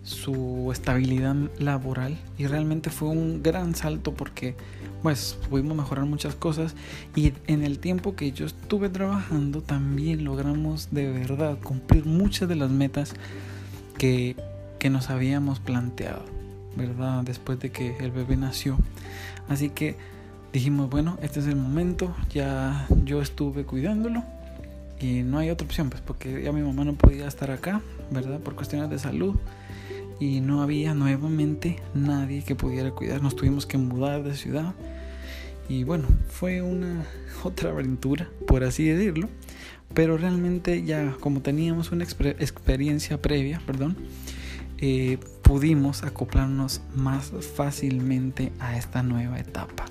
su 0.04 0.70
estabilidad 0.72 1.36
laboral 1.60 2.18
y 2.38 2.48
realmente 2.48 2.90
fue 2.90 3.10
un 3.10 3.44
gran 3.44 3.76
salto 3.76 4.14
porque 4.14 4.56
pues 5.04 5.38
pudimos 5.50 5.78
mejorar 5.78 6.06
muchas 6.06 6.36
cosas 6.36 6.76
y 7.16 7.34
en 7.48 7.64
el 7.64 7.80
tiempo 7.80 8.16
que 8.16 8.32
yo 8.32 8.46
estuve 8.46 8.90
trabajando 8.90 9.62
también 9.62 10.24
logramos 10.24 10.90
de 10.92 11.12
verdad 11.12 11.58
cumplir 11.60 12.06
muchas 12.06 12.50
de 12.50 12.56
las 12.56 12.72
metas 12.72 13.14
que, 13.98 14.36
que 14.80 14.90
nos 14.90 15.12
habíamos 15.12 15.60
planteado, 15.60 16.26
¿verdad? 16.76 17.24
Después 17.24 17.60
de 17.60 17.72
que 17.72 17.98
el 17.98 18.12
bebé 18.12 18.38
nació. 18.38 18.78
Así 19.48 19.70
que 19.70 19.96
dijimos, 20.54 20.90
bueno, 20.90 21.18
este 21.22 21.40
es 21.40 21.48
el 21.48 21.56
momento, 21.56 22.16
ya 22.34 22.88
yo 23.04 23.22
estuve 23.22 23.64
cuidándolo 23.64 24.24
y 25.00 25.24
no 25.24 25.40
hay 25.40 25.50
otra 25.50 25.66
opción, 25.66 25.90
pues 25.90 26.02
porque 26.02 26.44
ya 26.44 26.52
mi 26.52 26.62
mamá 26.62 26.84
no 26.84 26.94
podía 26.94 27.28
estar 27.28 27.52
acá, 27.52 27.82
¿verdad? 28.12 28.40
Por 28.40 28.56
cuestiones 28.56 28.90
de 28.90 29.00
salud 29.00 29.36
y 30.20 30.40
no 30.40 30.62
había 30.62 30.94
nuevamente 30.94 31.80
nadie 31.96 32.44
que 32.44 32.56
pudiera 32.56 32.92
cuidar. 32.92 33.22
Nos 33.22 33.36
tuvimos 33.36 33.66
que 33.66 33.78
mudar 33.78 34.24
de 34.24 34.36
ciudad 34.36 34.74
y 35.68 35.84
bueno, 35.84 36.08
fue 36.30 36.62
una 36.62 37.06
otra 37.44 37.72
aventura, 37.72 38.30
por 38.46 38.64
así 38.64 38.86
decirlo. 38.86 39.30
Pero 39.94 40.18
realmente 40.18 40.84
ya 40.84 41.18
como 41.20 41.42
teníamos 41.42 41.92
una 41.92 42.06
experiencia 42.06 43.22
previa, 43.22 43.62
perdón, 43.66 43.98
eh, 44.82 45.20
pudimos 45.44 46.04
acoplarnos 46.04 46.82
más 46.96 47.32
fácilmente 47.56 48.52
a 48.60 48.78
esta 48.78 49.04
nueva 49.04 49.40
etapa. 49.40 49.86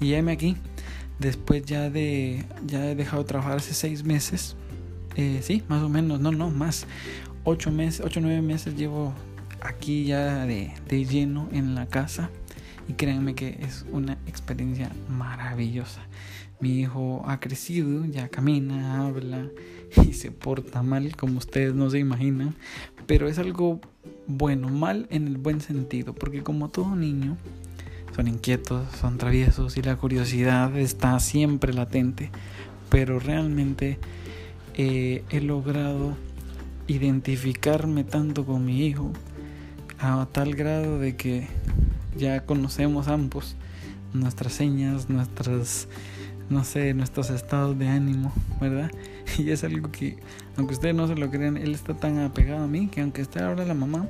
Y 0.00 0.10
ya 0.10 0.22
me 0.22 0.32
aquí, 0.32 0.56
después 1.18 1.64
ya 1.64 1.90
de, 1.90 2.44
ya 2.66 2.90
he 2.90 2.94
dejado 2.94 3.22
de 3.22 3.28
trabajar 3.28 3.56
hace 3.56 3.74
seis 3.74 4.04
meses, 4.04 4.56
eh, 5.16 5.40
sí, 5.42 5.62
más 5.68 5.82
o 5.82 5.88
menos, 5.88 6.20
no, 6.20 6.30
no, 6.30 6.50
más, 6.50 6.86
ocho 7.44 7.72
meses, 7.72 8.02
ocho, 8.04 8.20
nueve 8.20 8.42
meses 8.42 8.76
llevo 8.76 9.12
aquí 9.60 10.04
ya 10.04 10.46
de, 10.46 10.72
lleno 10.88 11.48
en 11.52 11.74
la 11.74 11.86
casa 11.86 12.30
y 12.88 12.94
créanme 12.94 13.34
que 13.34 13.58
es 13.60 13.84
una 13.92 14.14
experiencia 14.26 14.90
maravillosa. 15.08 16.00
Mi 16.60 16.80
hijo 16.80 17.22
ha 17.26 17.38
crecido, 17.38 18.04
ya 18.06 18.28
camina, 18.28 19.06
habla 19.06 19.46
y 20.08 20.14
se 20.14 20.32
porta 20.32 20.82
mal 20.82 21.14
como 21.14 21.38
ustedes 21.38 21.74
no 21.74 21.88
se 21.90 21.98
imaginan, 21.98 22.54
pero 23.06 23.28
es 23.28 23.38
algo 23.38 23.80
bueno, 24.26 24.68
mal 24.68 25.06
en 25.10 25.28
el 25.28 25.36
buen 25.36 25.60
sentido, 25.60 26.14
porque 26.14 26.42
como 26.42 26.68
todo 26.68 26.96
niño 26.96 27.36
son 28.16 28.26
inquietos, 28.26 28.88
son 28.96 29.18
traviesos 29.18 29.76
y 29.76 29.82
la 29.82 29.96
curiosidad 29.96 30.76
está 30.76 31.20
siempre 31.20 31.72
latente, 31.72 32.30
pero 32.90 33.20
realmente 33.20 33.98
eh, 34.74 35.24
he 35.30 35.40
logrado 35.40 36.16
identificarme 36.88 38.02
tanto 38.02 38.44
con 38.44 38.64
mi 38.64 38.86
hijo 38.86 39.12
a 40.00 40.26
tal 40.32 40.54
grado 40.54 40.98
de 40.98 41.16
que 41.16 41.46
ya 42.18 42.44
conocemos 42.44 43.08
ambos 43.08 43.56
nuestras 44.12 44.52
señas, 44.52 45.08
nuestras, 45.08 45.88
no 46.50 46.64
sé, 46.64 46.94
nuestros 46.94 47.30
estados 47.30 47.78
de 47.78 47.88
ánimo, 47.88 48.32
¿verdad? 48.60 48.90
Y 49.38 49.50
es 49.50 49.62
algo 49.62 49.90
que, 49.92 50.16
aunque 50.56 50.74
ustedes 50.74 50.94
no 50.94 51.06
se 51.06 51.14
lo 51.14 51.30
crean, 51.30 51.56
él 51.56 51.74
está 51.74 51.94
tan 51.94 52.18
apegado 52.18 52.64
a 52.64 52.66
mí 52.66 52.88
que 52.88 53.02
aunque 53.02 53.20
esté 53.20 53.40
ahora 53.40 53.66
la 53.66 53.74
mamá, 53.74 54.06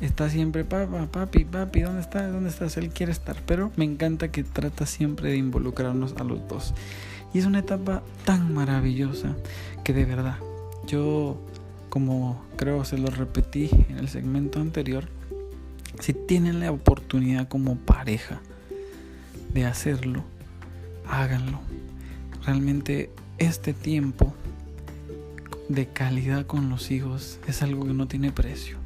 está 0.00 0.30
siempre, 0.30 0.64
papá, 0.64 1.06
papi, 1.06 1.44
papi, 1.44 1.82
¿dónde 1.82 2.00
estás? 2.00 2.32
¿Dónde 2.32 2.48
estás? 2.48 2.76
Él 2.78 2.90
quiere 2.90 3.12
estar, 3.12 3.36
pero 3.46 3.70
me 3.76 3.84
encanta 3.84 4.32
que 4.32 4.42
trata 4.42 4.86
siempre 4.86 5.30
de 5.30 5.36
involucrarnos 5.36 6.14
a 6.18 6.24
los 6.24 6.46
dos. 6.48 6.74
Y 7.34 7.38
es 7.38 7.46
una 7.46 7.58
etapa 7.58 8.02
tan 8.24 8.54
maravillosa 8.54 9.36
que 9.84 9.92
de 9.92 10.06
verdad, 10.06 10.38
yo 10.86 11.38
como 11.90 12.42
creo 12.56 12.84
se 12.84 12.98
lo 12.98 13.08
repetí 13.08 13.70
en 13.88 13.98
el 13.98 14.08
segmento 14.08 14.60
anterior, 14.60 15.08
si 16.00 16.12
tienen 16.12 16.60
la 16.60 16.70
oportunidad 16.70 17.48
como 17.48 17.76
pareja 17.76 18.40
de 19.52 19.64
hacerlo, 19.64 20.24
háganlo. 21.08 21.60
Realmente 22.44 23.10
este 23.38 23.72
tiempo 23.72 24.34
de 25.68 25.86
calidad 25.88 26.46
con 26.46 26.68
los 26.68 26.90
hijos 26.90 27.38
es 27.46 27.62
algo 27.62 27.86
que 27.86 27.92
no 27.92 28.06
tiene 28.06 28.32
precio. 28.32 28.78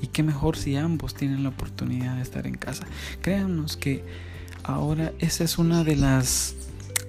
Y 0.00 0.08
qué 0.08 0.22
mejor 0.22 0.56
si 0.56 0.76
ambos 0.76 1.14
tienen 1.14 1.42
la 1.42 1.48
oportunidad 1.48 2.16
de 2.16 2.22
estar 2.22 2.46
en 2.46 2.54
casa. 2.54 2.86
Créanos 3.20 3.76
que 3.76 4.04
ahora 4.62 5.12
esa 5.18 5.44
es 5.44 5.58
una 5.58 5.82
de 5.82 5.96
las 5.96 6.54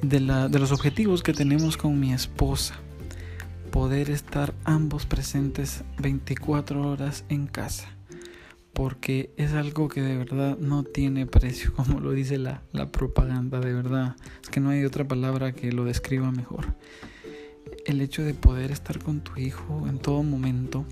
de, 0.02 0.20
la, 0.22 0.48
de 0.48 0.60
los 0.60 0.72
objetivos 0.72 1.24
que 1.24 1.34
tenemos 1.34 1.78
con 1.78 2.00
mi 2.00 2.14
esposa 2.14 2.76
poder 3.72 4.10
estar 4.10 4.54
ambos 4.64 5.06
presentes 5.06 5.84
24 6.00 6.82
horas 6.90 7.24
en 7.30 7.48
casa. 7.48 7.99
Porque 8.80 9.30
es 9.36 9.52
algo 9.56 9.90
que 9.90 10.02
de 10.02 10.16
verdad 10.16 10.58
no 10.58 10.84
tiene 10.84 11.26
precio, 11.26 11.74
como 11.76 12.00
lo 12.00 12.14
dice 12.14 12.38
la, 12.38 12.62
la 12.72 12.88
propaganda, 12.88 13.60
de 13.60 13.74
verdad. 13.74 14.16
Es 14.42 14.48
que 14.48 14.62
no 14.62 14.70
hay 14.70 14.86
otra 14.86 15.06
palabra 15.06 15.52
que 15.52 15.74
lo 15.74 15.84
describa 15.84 16.32
mejor. 16.32 16.66
El 17.86 18.00
hecho 18.00 18.24
de 18.24 18.34
poder 18.34 18.72
estar 18.72 19.00
con 19.00 19.20
tu 19.20 19.38
hijo 19.38 19.86
en 19.90 20.00
todo 20.00 20.24
momento 20.24 20.86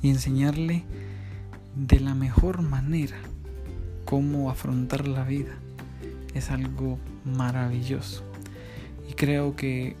y 0.00 0.10
enseñarle 0.10 0.84
de 1.74 1.98
la 1.98 2.14
mejor 2.14 2.62
manera 2.62 3.16
cómo 4.04 4.48
afrontar 4.48 5.08
la 5.08 5.24
vida 5.24 5.58
es 6.34 6.50
algo 6.52 7.00
maravilloso. 7.24 8.22
Y 9.10 9.14
creo 9.14 9.56
que 9.56 9.96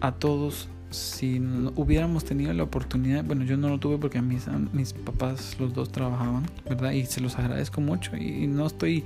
a 0.00 0.12
todos 0.12 0.70
si 0.92 1.40
hubiéramos 1.76 2.24
tenido 2.24 2.52
la 2.52 2.62
oportunidad, 2.62 3.24
bueno, 3.24 3.44
yo 3.44 3.56
no 3.56 3.68
lo 3.68 3.78
tuve 3.78 3.98
porque 3.98 4.18
a 4.18 4.22
mis, 4.22 4.46
mis 4.72 4.92
papás 4.92 5.56
los 5.58 5.74
dos 5.74 5.90
trabajaban, 5.90 6.44
¿verdad? 6.68 6.92
Y 6.92 7.06
se 7.06 7.20
los 7.20 7.38
agradezco 7.38 7.80
mucho 7.80 8.16
y 8.16 8.46
no 8.46 8.66
estoy 8.66 9.04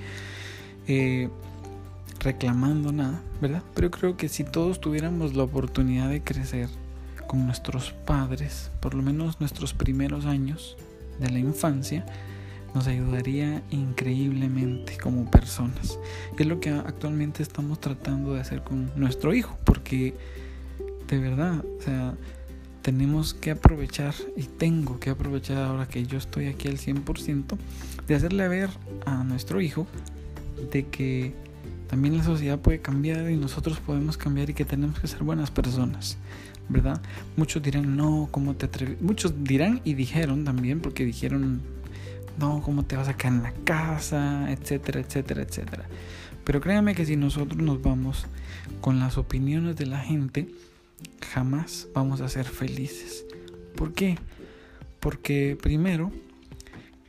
eh, 0.89 1.29
reclamando 2.21 2.93
nada, 2.93 3.23
¿verdad? 3.41 3.63
Pero 3.75 3.91
creo 3.91 4.17
que 4.17 4.29
si 4.29 4.45
todos 4.45 4.81
tuviéramos 4.81 5.35
la 5.35 5.45
oportunidad 5.45 6.09
de 6.11 6.23
crecer 6.23 6.69
con 7.27 7.45
nuestros 7.47 7.93
padres, 7.93 8.71
por 8.81 8.95
lo 8.95 9.03
menos 9.03 9.41
nuestros 9.41 9.75
primeros 9.75 10.27
años 10.27 10.77
de 11.21 11.31
la 11.31 11.39
infancia, 11.39 12.05
nos 12.75 12.87
ayudaría 12.87 13.63
increíblemente 13.71 14.99
como 14.99 15.31
personas. 15.31 15.99
Es 16.39 16.47
lo 16.47 16.61
que 16.61 16.71
actualmente 16.71 17.43
estamos 17.43 17.81
tratando 17.81 18.35
de 18.35 18.41
hacer 18.41 18.63
con 18.63 18.91
nuestro 18.97 19.35
hijo, 19.35 19.57
porque 19.65 20.15
de 21.09 21.19
verdad, 21.19 21.65
o 21.79 21.83
sea, 21.83 22.15
tenemos 22.83 23.35
que 23.35 23.51
aprovechar 23.51 24.15
y 24.37 24.45
tengo 24.45 25.01
que 25.01 25.11
aprovechar 25.11 25.59
ahora 25.59 25.89
que 25.89 26.07
yo 26.07 26.19
estoy 26.19 26.47
aquí 26.47 26.69
al 26.69 26.79
100% 26.79 27.57
de 28.07 28.15
hacerle 28.15 28.47
ver 28.49 28.71
a 29.05 29.25
nuestro 29.25 29.61
hijo 29.61 29.87
de 30.73 30.87
que 30.87 31.35
también 31.89 32.17
la 32.17 32.25
sociedad 32.25 32.59
puede 32.59 32.81
cambiar 32.81 33.31
y 33.31 33.37
nosotros 33.37 33.81
podemos 33.81 34.17
cambiar 34.17 34.51
y 34.51 34.55
que 34.55 34.65
tenemos 34.65 34.99
que 34.99 35.07
ser 35.07 35.23
buenas 35.23 35.51
personas, 35.51 36.17
¿verdad? 36.69 37.01
Muchos 37.37 37.63
dirán, 37.63 37.97
no, 37.97 38.29
¿cómo 38.31 38.55
te 38.55 38.67
atreves? 38.67 39.01
Muchos 39.01 39.45
dirán 39.45 39.81
y 39.85 39.95
dijeron 39.95 40.45
también, 40.45 40.81
porque 40.81 41.05
dijeron, 41.05 41.63
no, 42.39 42.61
¿cómo 42.63 42.85
te 42.85 42.97
vas 42.97 43.09
a 43.09 43.17
quedar 43.17 43.35
en 43.35 43.43
la 43.43 43.53
casa? 43.65 44.51
Etcétera, 44.53 45.01
etcétera, 45.01 45.43
etcétera. 45.43 45.87
Pero 46.45 46.61
créanme 46.61 46.95
que 46.95 47.05
si 47.05 47.17
nosotros 47.17 47.61
nos 47.61 47.83
vamos 47.83 48.27
con 48.81 49.01
las 49.01 49.19
opiniones 49.19 49.77
de 49.77 49.87
la 49.87 50.01
gente, 50.01 50.49
jamás 51.33 51.89
vamos 51.95 52.21
a 52.21 52.29
ser 52.29 52.47
felices. 52.47 53.25
¿Por 53.77 53.93
qué? 53.93 54.19
Porque 55.01 55.59
primero, 55.61 56.11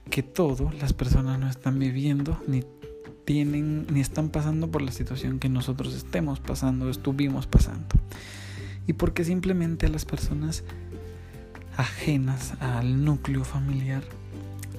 que 0.09 0.23
todo, 0.23 0.71
las 0.79 0.93
personas 0.93 1.39
no 1.39 1.49
están 1.49 1.79
viviendo 1.79 2.41
ni 2.47 2.63
tienen 3.25 3.85
ni 3.91 3.99
están 3.99 4.29
pasando 4.29 4.71
por 4.71 4.81
la 4.81 4.93
situación 4.93 5.39
que 5.39 5.49
nosotros 5.49 5.93
estemos 5.93 6.39
pasando, 6.39 6.89
estuvimos 6.89 7.45
pasando. 7.45 7.87
Y 8.87 8.93
porque 8.93 9.25
simplemente 9.25 9.89
las 9.89 10.05
personas 10.05 10.63
ajenas 11.75 12.53
al 12.61 13.03
núcleo 13.03 13.43
familiar 13.43 14.01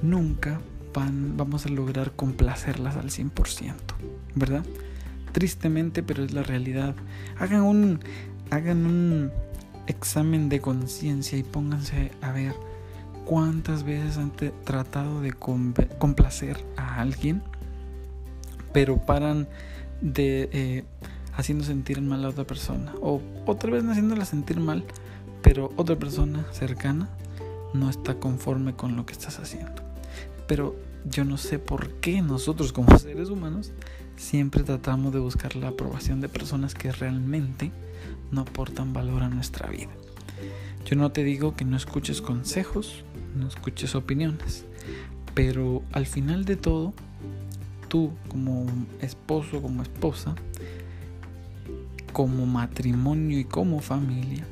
nunca 0.02 0.60
van, 0.94 1.36
vamos 1.36 1.66
a 1.66 1.68
lograr 1.68 2.12
complacerlas 2.12 2.96
al 2.96 3.10
100%, 3.10 3.74
¿verdad? 4.34 4.64
Tristemente, 5.32 6.02
pero 6.02 6.24
es 6.24 6.32
la 6.32 6.42
realidad. 6.42 6.96
Hagan 7.38 7.62
un 7.62 8.00
hagan 8.50 8.86
un 8.86 9.32
examen 9.86 10.48
de 10.48 10.60
conciencia 10.60 11.38
y 11.38 11.42
pónganse 11.42 12.12
a 12.20 12.32
ver 12.32 12.54
cuántas 13.24 13.82
veces 13.82 14.18
han 14.18 14.32
tratado 14.64 15.20
de 15.20 15.32
complacer 15.32 16.64
a 16.76 17.00
alguien 17.00 17.42
pero 18.72 18.98
paran 18.98 19.48
de 20.00 20.48
eh, 20.52 20.84
haciendo 21.36 21.64
sentir 21.64 22.00
mal 22.00 22.24
a 22.24 22.28
otra 22.28 22.44
persona. 22.44 22.94
O 23.00 23.20
otra 23.46 23.70
vez 23.70 23.84
haciéndola 23.84 24.24
sentir 24.24 24.60
mal, 24.60 24.84
pero 25.42 25.72
otra 25.76 25.96
persona 25.96 26.44
cercana 26.52 27.08
no 27.74 27.90
está 27.90 28.14
conforme 28.14 28.74
con 28.74 28.96
lo 28.96 29.06
que 29.06 29.12
estás 29.12 29.38
haciendo. 29.38 29.82
Pero 30.46 30.76
yo 31.04 31.24
no 31.24 31.36
sé 31.36 31.58
por 31.58 31.90
qué 31.94 32.22
nosotros 32.22 32.72
como 32.72 32.98
seres 32.98 33.30
humanos 33.30 33.72
siempre 34.18 34.64
tratamos 34.64 35.12
de 35.12 35.20
buscar 35.20 35.56
la 35.56 35.68
aprobación 35.68 36.20
de 36.20 36.28
personas 36.28 36.74
que 36.74 36.92
realmente 36.92 37.70
no 38.30 38.42
aportan 38.42 38.92
valor 38.92 39.22
a 39.22 39.28
nuestra 39.28 39.68
vida. 39.70 39.90
Yo 40.84 40.96
no 40.96 41.10
te 41.12 41.24
digo 41.24 41.54
que 41.54 41.64
no 41.64 41.76
escuches 41.76 42.20
consejos, 42.20 43.04
no 43.34 43.48
escuches 43.48 43.94
opiniones, 43.94 44.64
pero 45.34 45.82
al 45.92 46.06
final 46.06 46.44
de 46.44 46.56
todo 46.56 46.92
tú 47.88 48.12
como 48.28 48.66
esposo, 49.00 49.62
como 49.62 49.82
esposa, 49.82 50.34
como 52.12 52.46
matrimonio 52.46 53.38
y 53.38 53.44
como 53.44 53.80
familia, 53.80 54.44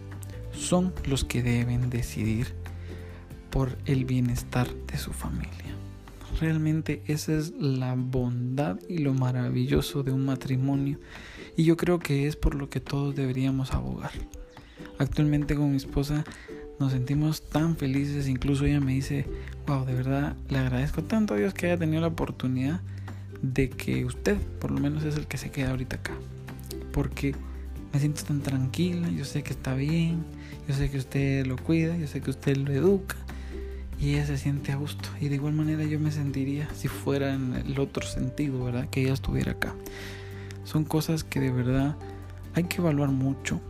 son 0.52 0.95
los 1.06 1.25
que 1.25 1.43
deben 1.43 1.90
decidir 1.90 2.54
por 3.50 3.76
el 3.86 4.04
bienestar 4.04 4.69
de 4.86 4.99
su 4.99 5.12
familia. 5.12 5.75
Realmente 6.40 7.02
esa 7.06 7.32
es 7.32 7.52
la 7.58 7.94
bondad 7.94 8.78
y 8.90 8.99
lo 8.99 9.14
maravilloso 9.14 10.02
de 10.02 10.12
un 10.12 10.26
matrimonio 10.26 10.99
y 11.56 11.64
yo 11.64 11.78
creo 11.78 11.99
que 11.99 12.26
es 12.26 12.36
por 12.36 12.54
lo 12.54 12.68
que 12.68 12.78
todos 12.78 13.16
deberíamos 13.16 13.72
abogar. 13.72 14.10
Actualmente 14.99 15.54
con 15.54 15.70
mi 15.70 15.78
esposa 15.78 16.25
nos 16.78 16.92
sentimos 16.92 17.49
tan 17.49 17.76
felices, 17.76 18.28
incluso 18.28 18.66
ella 18.66 18.80
me 18.80 18.92
dice, 18.92 19.25
wow, 19.66 19.86
de 19.86 19.94
verdad 19.94 20.36
le 20.50 20.58
agradezco 20.58 21.02
tanto 21.02 21.32
a 21.32 21.38
Dios 21.38 21.54
que 21.54 21.66
haya 21.66 21.78
tenido 21.78 22.02
la 22.02 22.08
oportunidad 22.08 22.82
de 23.40 23.70
que 23.70 24.04
usted 24.04 24.36
por 24.60 24.70
lo 24.70 24.78
menos 24.78 25.04
es 25.04 25.16
el 25.16 25.26
que 25.26 25.38
se 25.38 25.50
queda 25.50 25.70
ahorita 25.70 25.96
acá. 25.96 26.12
Porque 26.92 27.34
me 27.94 27.99
siento 27.99 28.25
tan 28.25 28.42
tranquila, 28.42 29.08
yo 29.08 29.25
sé 29.25 29.42
que 29.42 29.54
está 29.54 29.75
bien, 29.75 30.22
yo 30.68 30.75
sé 30.75 30.90
que 30.90 30.99
usted 30.99 31.46
lo 31.46 31.56
cuida, 31.56 31.96
yo 31.96 32.06
sé 32.06 32.20
que 32.20 32.28
usted 32.28 32.58
lo 32.58 32.72
educa 32.72 33.16
y 33.99 34.15
ella 34.15 34.26
se 34.26 34.39
siente 34.39 34.73
a 34.73 34.76
gusto. 34.76 35.09
Y 35.21 35.28
de 35.28 35.37
igual 35.37 35.54
manera 35.54 35.85
yo 35.85 35.99
me 35.99 36.11
sentiría 36.11 36.69
si 36.75 36.89
fuera 36.89 37.35
en 37.35 37.54
el 37.54 37.78
otro 37.78 38.06
sentido, 38.06 38.65
¿verdad? 38.65 38.89
Que 38.91 39.02
ella 39.02 39.15
estuviera 39.15 39.52
acá. 39.52 39.75
Son 40.65 40.85
cosas 40.85 41.25
que 41.25 41.41
de 41.41 41.50
verdad 41.50 41.97
hay 42.54 42.65
que 42.65 42.78
evaluar 42.78 43.11
mucho, 43.11 43.61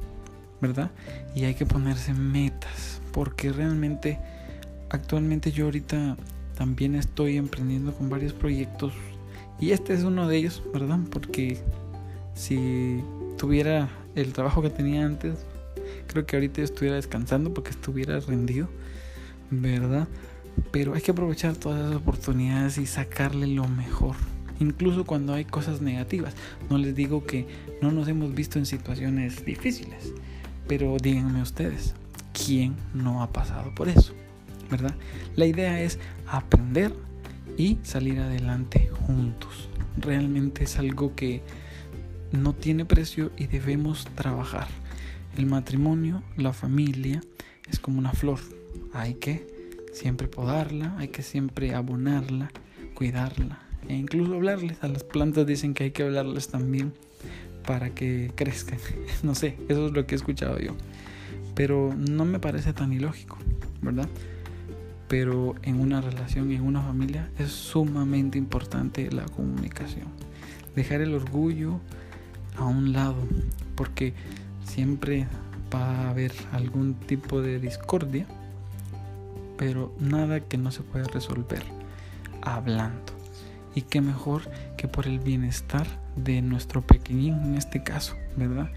¿verdad? 0.60 0.90
Y 1.34 1.44
hay 1.44 1.54
que 1.54 1.66
ponerse 1.66 2.12
metas, 2.14 3.00
porque 3.12 3.52
realmente 3.52 4.18
actualmente 4.90 5.52
yo 5.52 5.66
ahorita 5.66 6.16
también 6.56 6.94
estoy 6.94 7.36
emprendiendo 7.36 7.92
con 7.92 8.08
varios 8.08 8.32
proyectos 8.32 8.92
y 9.60 9.70
este 9.70 9.94
es 9.94 10.04
uno 10.04 10.28
de 10.28 10.36
ellos, 10.36 10.62
¿verdad? 10.72 10.98
Porque 11.10 11.58
si 12.34 13.02
tuviera 13.38 13.88
el 14.14 14.32
trabajo 14.32 14.62
que 14.62 14.70
tenía 14.70 15.04
antes, 15.04 15.34
creo 16.06 16.26
que 16.26 16.36
ahorita 16.36 16.62
estuviera 16.62 16.96
descansando 16.96 17.52
porque 17.52 17.70
estuviera 17.70 18.20
rendido, 18.20 18.68
¿verdad? 19.50 20.08
Pero 20.70 20.94
hay 20.94 21.02
que 21.02 21.10
aprovechar 21.10 21.56
todas 21.56 21.80
esas 21.80 21.96
oportunidades 21.96 22.78
y 22.78 22.86
sacarle 22.86 23.46
lo 23.46 23.68
mejor. 23.68 24.16
Incluso 24.58 25.04
cuando 25.04 25.34
hay 25.34 25.44
cosas 25.44 25.80
negativas. 25.82 26.34
No 26.70 26.78
les 26.78 26.94
digo 26.94 27.26
que 27.26 27.46
no 27.82 27.92
nos 27.92 28.08
hemos 28.08 28.34
visto 28.34 28.58
en 28.58 28.66
situaciones 28.66 29.44
difíciles. 29.44 30.12
Pero 30.66 30.96
díganme 31.00 31.42
ustedes, 31.42 31.94
¿quién 32.32 32.74
no 32.94 33.22
ha 33.22 33.32
pasado 33.32 33.74
por 33.74 33.88
eso? 33.88 34.14
¿Verdad? 34.70 34.94
La 35.36 35.46
idea 35.46 35.80
es 35.80 35.98
aprender 36.26 36.92
y 37.56 37.78
salir 37.82 38.18
adelante 38.18 38.90
juntos. 39.06 39.68
Realmente 39.98 40.64
es 40.64 40.78
algo 40.78 41.14
que 41.14 41.42
no 42.32 42.52
tiene 42.52 42.84
precio 42.84 43.30
y 43.36 43.46
debemos 43.46 44.06
trabajar. 44.14 44.66
El 45.36 45.46
matrimonio, 45.46 46.22
la 46.36 46.52
familia, 46.52 47.22
es 47.68 47.78
como 47.78 47.98
una 47.98 48.12
flor. 48.12 48.40
Hay 48.98 49.14
que 49.14 49.46
siempre 49.92 50.28
podarla, 50.28 50.96
hay 50.98 51.08
que 51.08 51.22
siempre 51.22 51.74
abonarla, 51.74 52.50
cuidarla 52.94 53.60
e 53.88 53.94
incluso 53.94 54.34
hablarles. 54.34 54.82
A 54.82 54.88
las 54.88 55.04
plantas 55.04 55.46
dicen 55.46 55.74
que 55.74 55.84
hay 55.84 55.90
que 55.90 56.02
hablarles 56.02 56.48
también 56.48 56.92
para 57.66 57.90
que 57.90 58.32
crezcan. 58.34 58.78
No 59.22 59.34
sé, 59.34 59.56
eso 59.68 59.86
es 59.86 59.92
lo 59.92 60.06
que 60.06 60.14
he 60.14 60.16
escuchado 60.16 60.58
yo. 60.58 60.74
Pero 61.54 61.94
no 61.96 62.24
me 62.24 62.38
parece 62.38 62.72
tan 62.72 62.92
ilógico, 62.92 63.38
¿verdad? 63.80 64.08
pero 65.08 65.54
en 65.62 65.80
una 65.80 66.00
relación, 66.00 66.50
en 66.50 66.62
una 66.62 66.82
familia, 66.82 67.30
es 67.38 67.52
sumamente 67.52 68.38
importante 68.38 69.10
la 69.10 69.24
comunicación. 69.24 70.06
Dejar 70.74 71.00
el 71.00 71.14
orgullo 71.14 71.80
a 72.56 72.64
un 72.64 72.92
lado, 72.92 73.16
porque 73.74 74.14
siempre 74.64 75.26
va 75.72 76.06
a 76.06 76.10
haber 76.10 76.32
algún 76.52 76.94
tipo 76.94 77.40
de 77.40 77.60
discordia, 77.60 78.26
pero 79.56 79.92
nada 79.98 80.40
que 80.40 80.58
no 80.58 80.70
se 80.70 80.82
pueda 80.82 81.06
resolver 81.06 81.62
hablando. 82.42 83.12
Y 83.74 83.82
qué 83.82 84.00
mejor 84.00 84.42
que 84.76 84.88
por 84.88 85.06
el 85.06 85.18
bienestar 85.18 85.86
de 86.16 86.40
nuestro 86.40 86.80
pequeñín 86.82 87.34
en 87.42 87.54
este 87.56 87.82
caso, 87.82 88.16
¿verdad? 88.36 88.70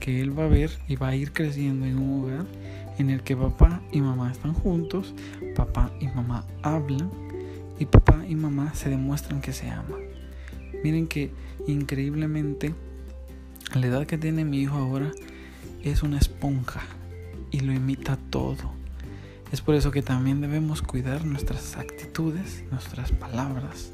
Que 0.00 0.20
él 0.20 0.36
va 0.36 0.44
a 0.44 0.48
ver 0.48 0.70
y 0.88 0.96
va 0.96 1.08
a 1.08 1.16
ir 1.16 1.32
creciendo 1.32 1.86
en 1.86 1.98
un 1.98 2.24
hogar 2.24 2.46
en 2.98 3.10
el 3.10 3.22
que 3.22 3.36
papá 3.36 3.80
y 3.92 4.00
mamá 4.00 4.30
están 4.30 4.52
juntos, 4.52 5.14
papá 5.54 5.90
y 6.00 6.08
mamá 6.08 6.44
hablan 6.62 7.10
y 7.78 7.86
papá 7.86 8.24
y 8.28 8.34
mamá 8.34 8.74
se 8.74 8.90
demuestran 8.90 9.40
que 9.40 9.52
se 9.52 9.70
aman. 9.70 10.00
Miren 10.82 11.06
que 11.06 11.30
increíblemente 11.66 12.74
la 13.74 13.86
edad 13.86 14.06
que 14.06 14.18
tiene 14.18 14.44
mi 14.44 14.60
hijo 14.60 14.76
ahora 14.76 15.12
es 15.82 16.02
una 16.02 16.18
esponja 16.18 16.82
y 17.50 17.60
lo 17.60 17.72
imita 17.72 18.18
todo. 18.30 18.79
Es 19.52 19.60
por 19.60 19.74
eso 19.74 19.90
que 19.90 20.02
también 20.02 20.40
debemos 20.40 20.82
cuidar 20.82 21.24
nuestras 21.24 21.76
actitudes, 21.76 22.62
nuestras 22.70 23.10
palabras, 23.12 23.90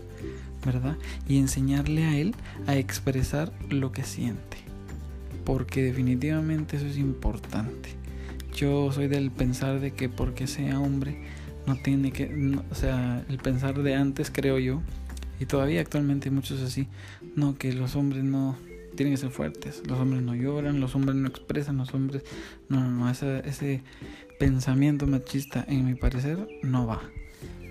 ¿verdad? 0.64 0.96
Y 1.26 1.38
enseñarle 1.38 2.04
a 2.04 2.18
él 2.18 2.34
a 2.66 2.76
expresar 2.76 3.52
lo 3.70 3.92
que 3.92 4.02
siente. 4.02 4.58
Porque 5.44 5.82
definitivamente 5.82 6.76
eso 6.76 6.86
es 6.86 6.98
importante. 6.98 7.90
Yo 8.54 8.90
soy 8.92 9.08
del 9.08 9.30
pensar 9.30 9.80
de 9.80 9.92
que 9.92 10.08
porque 10.08 10.46
sea 10.46 10.80
hombre 10.80 11.24
no 11.66 11.76
tiene 11.76 12.12
que, 12.12 12.58
o 12.70 12.74
sea, 12.74 13.24
el 13.28 13.38
pensar 13.38 13.82
de 13.82 13.94
antes 13.94 14.30
creo 14.30 14.58
yo, 14.58 14.82
y 15.40 15.46
todavía 15.46 15.80
actualmente 15.80 16.28
hay 16.28 16.34
muchos 16.34 16.62
así, 16.62 16.86
no, 17.34 17.58
que 17.58 17.72
los 17.72 17.96
hombres 17.96 18.24
no 18.24 18.56
tienen 18.94 19.14
que 19.14 19.20
ser 19.20 19.30
fuertes, 19.30 19.82
los 19.86 19.98
hombres 19.98 20.22
no 20.22 20.34
lloran, 20.34 20.80
los 20.80 20.94
hombres 20.94 21.16
no 21.16 21.28
expresan, 21.28 21.76
los 21.76 21.92
hombres, 21.92 22.22
no, 22.68 22.80
no, 22.80 22.90
no, 22.90 23.10
ese, 23.10 23.46
ese 23.46 23.82
pensamiento 24.38 25.06
machista 25.06 25.64
en 25.68 25.86
mi 25.86 25.94
parecer 25.94 26.48
no 26.62 26.86
va, 26.86 27.02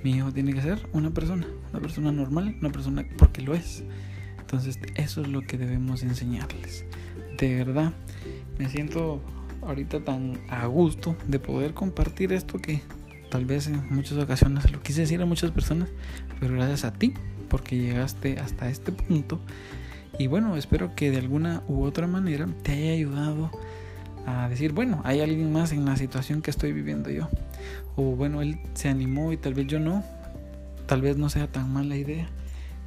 Mi 0.03 0.11
hijo 0.11 0.31
tiene 0.31 0.53
que 0.53 0.61
ser 0.61 0.87
una 0.93 1.11
persona, 1.11 1.47
una 1.71 1.81
persona 1.81 2.11
normal, 2.11 2.55
una 2.59 2.71
persona 2.71 3.05
porque 3.17 3.41
lo 3.41 3.53
es. 3.53 3.83
Entonces 4.39 4.79
eso 4.95 5.21
es 5.21 5.27
lo 5.27 5.41
que 5.41 5.57
debemos 5.57 6.03
enseñarles. 6.03 6.85
De 7.37 7.55
verdad, 7.55 7.93
me 8.59 8.69
siento 8.69 9.21
ahorita 9.61 10.03
tan 10.03 10.39
a 10.49 10.65
gusto 10.67 11.15
de 11.27 11.39
poder 11.39 11.73
compartir 11.73 12.31
esto 12.31 12.59
que 12.59 12.81
tal 13.29 13.45
vez 13.45 13.67
en 13.67 13.83
muchas 13.93 14.17
ocasiones 14.17 14.71
lo 14.71 14.81
quise 14.81 15.01
decir 15.01 15.21
a 15.21 15.25
muchas 15.25 15.51
personas, 15.51 15.89
pero 16.39 16.53
gracias 16.53 16.85
a 16.85 16.93
ti, 16.93 17.13
porque 17.49 17.77
llegaste 17.77 18.39
hasta 18.39 18.69
este 18.69 18.91
punto. 18.91 19.39
Y 20.17 20.27
bueno, 20.27 20.55
espero 20.55 20.95
que 20.95 21.11
de 21.11 21.17
alguna 21.17 21.63
u 21.67 21.83
otra 21.83 22.07
manera 22.07 22.47
te 22.63 22.71
haya 22.71 22.93
ayudado 22.93 23.51
a 24.25 24.49
decir, 24.49 24.73
bueno, 24.73 25.01
hay 25.03 25.21
alguien 25.21 25.51
más 25.51 25.71
en 25.71 25.85
la 25.85 25.95
situación 25.95 26.41
que 26.41 26.51
estoy 26.51 26.71
viviendo 26.73 27.09
yo. 27.09 27.29
O 27.95 28.15
bueno, 28.15 28.41
él 28.41 28.59
se 28.73 28.89
animó 28.89 29.31
y 29.31 29.37
tal 29.37 29.53
vez 29.53 29.67
yo 29.67 29.79
no. 29.79 30.03
Tal 30.87 31.01
vez 31.01 31.17
no 31.17 31.29
sea 31.29 31.47
tan 31.47 31.71
mala 31.71 31.95
idea. 31.95 32.27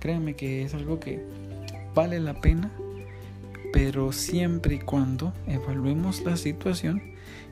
Créanme 0.01 0.35
que 0.35 0.62
es 0.62 0.74
algo 0.74 1.01
que 1.01 1.24
vale 1.94 2.20
la 2.20 2.40
pena, 2.40 2.70
pero 3.72 4.12
siempre 4.12 4.77
y 4.77 4.79
cuando 4.79 5.33
evaluemos 5.46 6.22
la 6.22 6.37
situación 6.37 7.03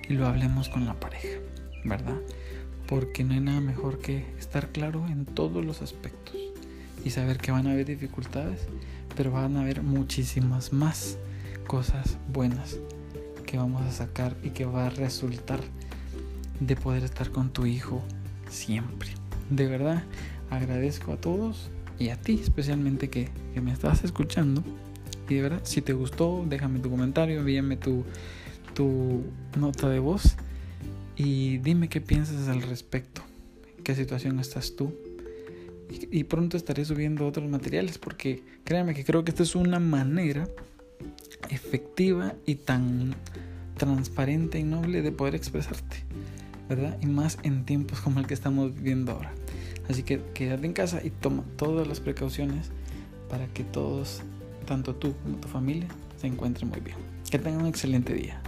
y 0.08 0.14
lo 0.14 0.26
hablemos 0.26 0.68
con 0.68 0.86
la 0.86 0.94
pareja, 0.94 1.38
¿verdad? 1.84 2.16
Porque 2.86 3.24
no 3.24 3.34
hay 3.34 3.40
nada 3.40 3.60
mejor 3.60 3.98
que 3.98 4.24
estar 4.38 4.68
claro 4.68 5.06
en 5.08 5.24
todos 5.24 5.64
los 5.64 5.82
aspectos 5.82 6.36
y 7.04 7.10
saber 7.10 7.38
que 7.38 7.50
van 7.50 7.66
a 7.66 7.72
haber 7.72 7.86
dificultades, 7.86 8.68
pero 9.16 9.32
van 9.32 9.56
a 9.56 9.62
haber 9.62 9.82
muchísimas 9.82 10.72
más 10.72 11.18
cosas 11.66 12.18
buenas 12.32 12.78
que 13.46 13.56
vamos 13.56 13.82
a 13.82 13.92
sacar 13.92 14.36
y 14.42 14.50
que 14.50 14.66
va 14.66 14.86
a 14.86 14.90
resultar 14.90 15.60
de 16.60 16.76
poder 16.76 17.04
estar 17.04 17.30
con 17.30 17.50
tu 17.50 17.64
hijo 17.64 18.02
siempre. 18.50 19.10
De 19.50 19.66
verdad, 19.66 20.02
agradezco 20.50 21.12
a 21.12 21.16
todos 21.16 21.70
y 21.98 22.10
a 22.10 22.20
ti 22.20 22.40
especialmente 22.42 23.08
que, 23.08 23.28
me 23.62 23.72
estás 23.72 24.04
escuchando. 24.04 24.62
Y 25.28 25.36
de 25.36 25.42
verdad, 25.42 25.60
si 25.64 25.80
te 25.80 25.92
gustó, 25.92 26.44
déjame 26.46 26.80
tu 26.80 26.90
comentario, 26.90 27.38
envíame 27.38 27.76
tu, 27.76 28.04
tu 28.74 29.22
nota 29.58 29.88
de 29.88 29.98
voz 29.98 30.36
y 31.16 31.58
dime 31.58 31.88
qué 31.88 32.00
piensas 32.00 32.48
al 32.48 32.62
respecto, 32.62 33.22
qué 33.82 33.94
situación 33.94 34.38
estás 34.40 34.76
tú. 34.76 34.94
Y, 35.88 36.18
y 36.20 36.24
pronto 36.24 36.56
estaré 36.56 36.84
subiendo 36.84 37.26
otros 37.26 37.48
materiales 37.48 37.96
porque 37.98 38.42
créanme 38.64 38.94
que 38.94 39.04
creo 39.04 39.24
que 39.24 39.30
esta 39.30 39.44
es 39.44 39.54
una 39.54 39.78
manera 39.78 40.48
efectiva 41.50 42.34
y 42.44 42.56
tan 42.56 43.14
transparente 43.76 44.58
y 44.58 44.64
noble 44.64 45.02
de 45.02 45.12
poder 45.12 45.34
expresarte, 45.34 46.04
¿verdad? 46.68 46.98
Y 47.02 47.06
más 47.06 47.38
en 47.42 47.64
tiempos 47.64 48.00
como 48.00 48.20
el 48.20 48.26
que 48.26 48.34
estamos 48.34 48.74
viviendo 48.74 49.12
ahora. 49.12 49.32
Así 49.88 50.02
que 50.02 50.20
quédate 50.34 50.66
en 50.66 50.72
casa 50.72 51.00
y 51.04 51.10
toma 51.10 51.44
todas 51.56 51.86
las 51.86 52.00
precauciones 52.00 52.70
para 53.28 53.46
que 53.48 53.64
todos, 53.64 54.22
tanto 54.66 54.94
tú 54.94 55.14
como 55.22 55.36
tu 55.36 55.48
familia, 55.48 55.88
se 56.20 56.26
encuentren 56.26 56.70
muy 56.70 56.80
bien. 56.80 56.96
Que 57.30 57.38
tengan 57.38 57.62
un 57.62 57.66
excelente 57.66 58.14
día. 58.14 58.40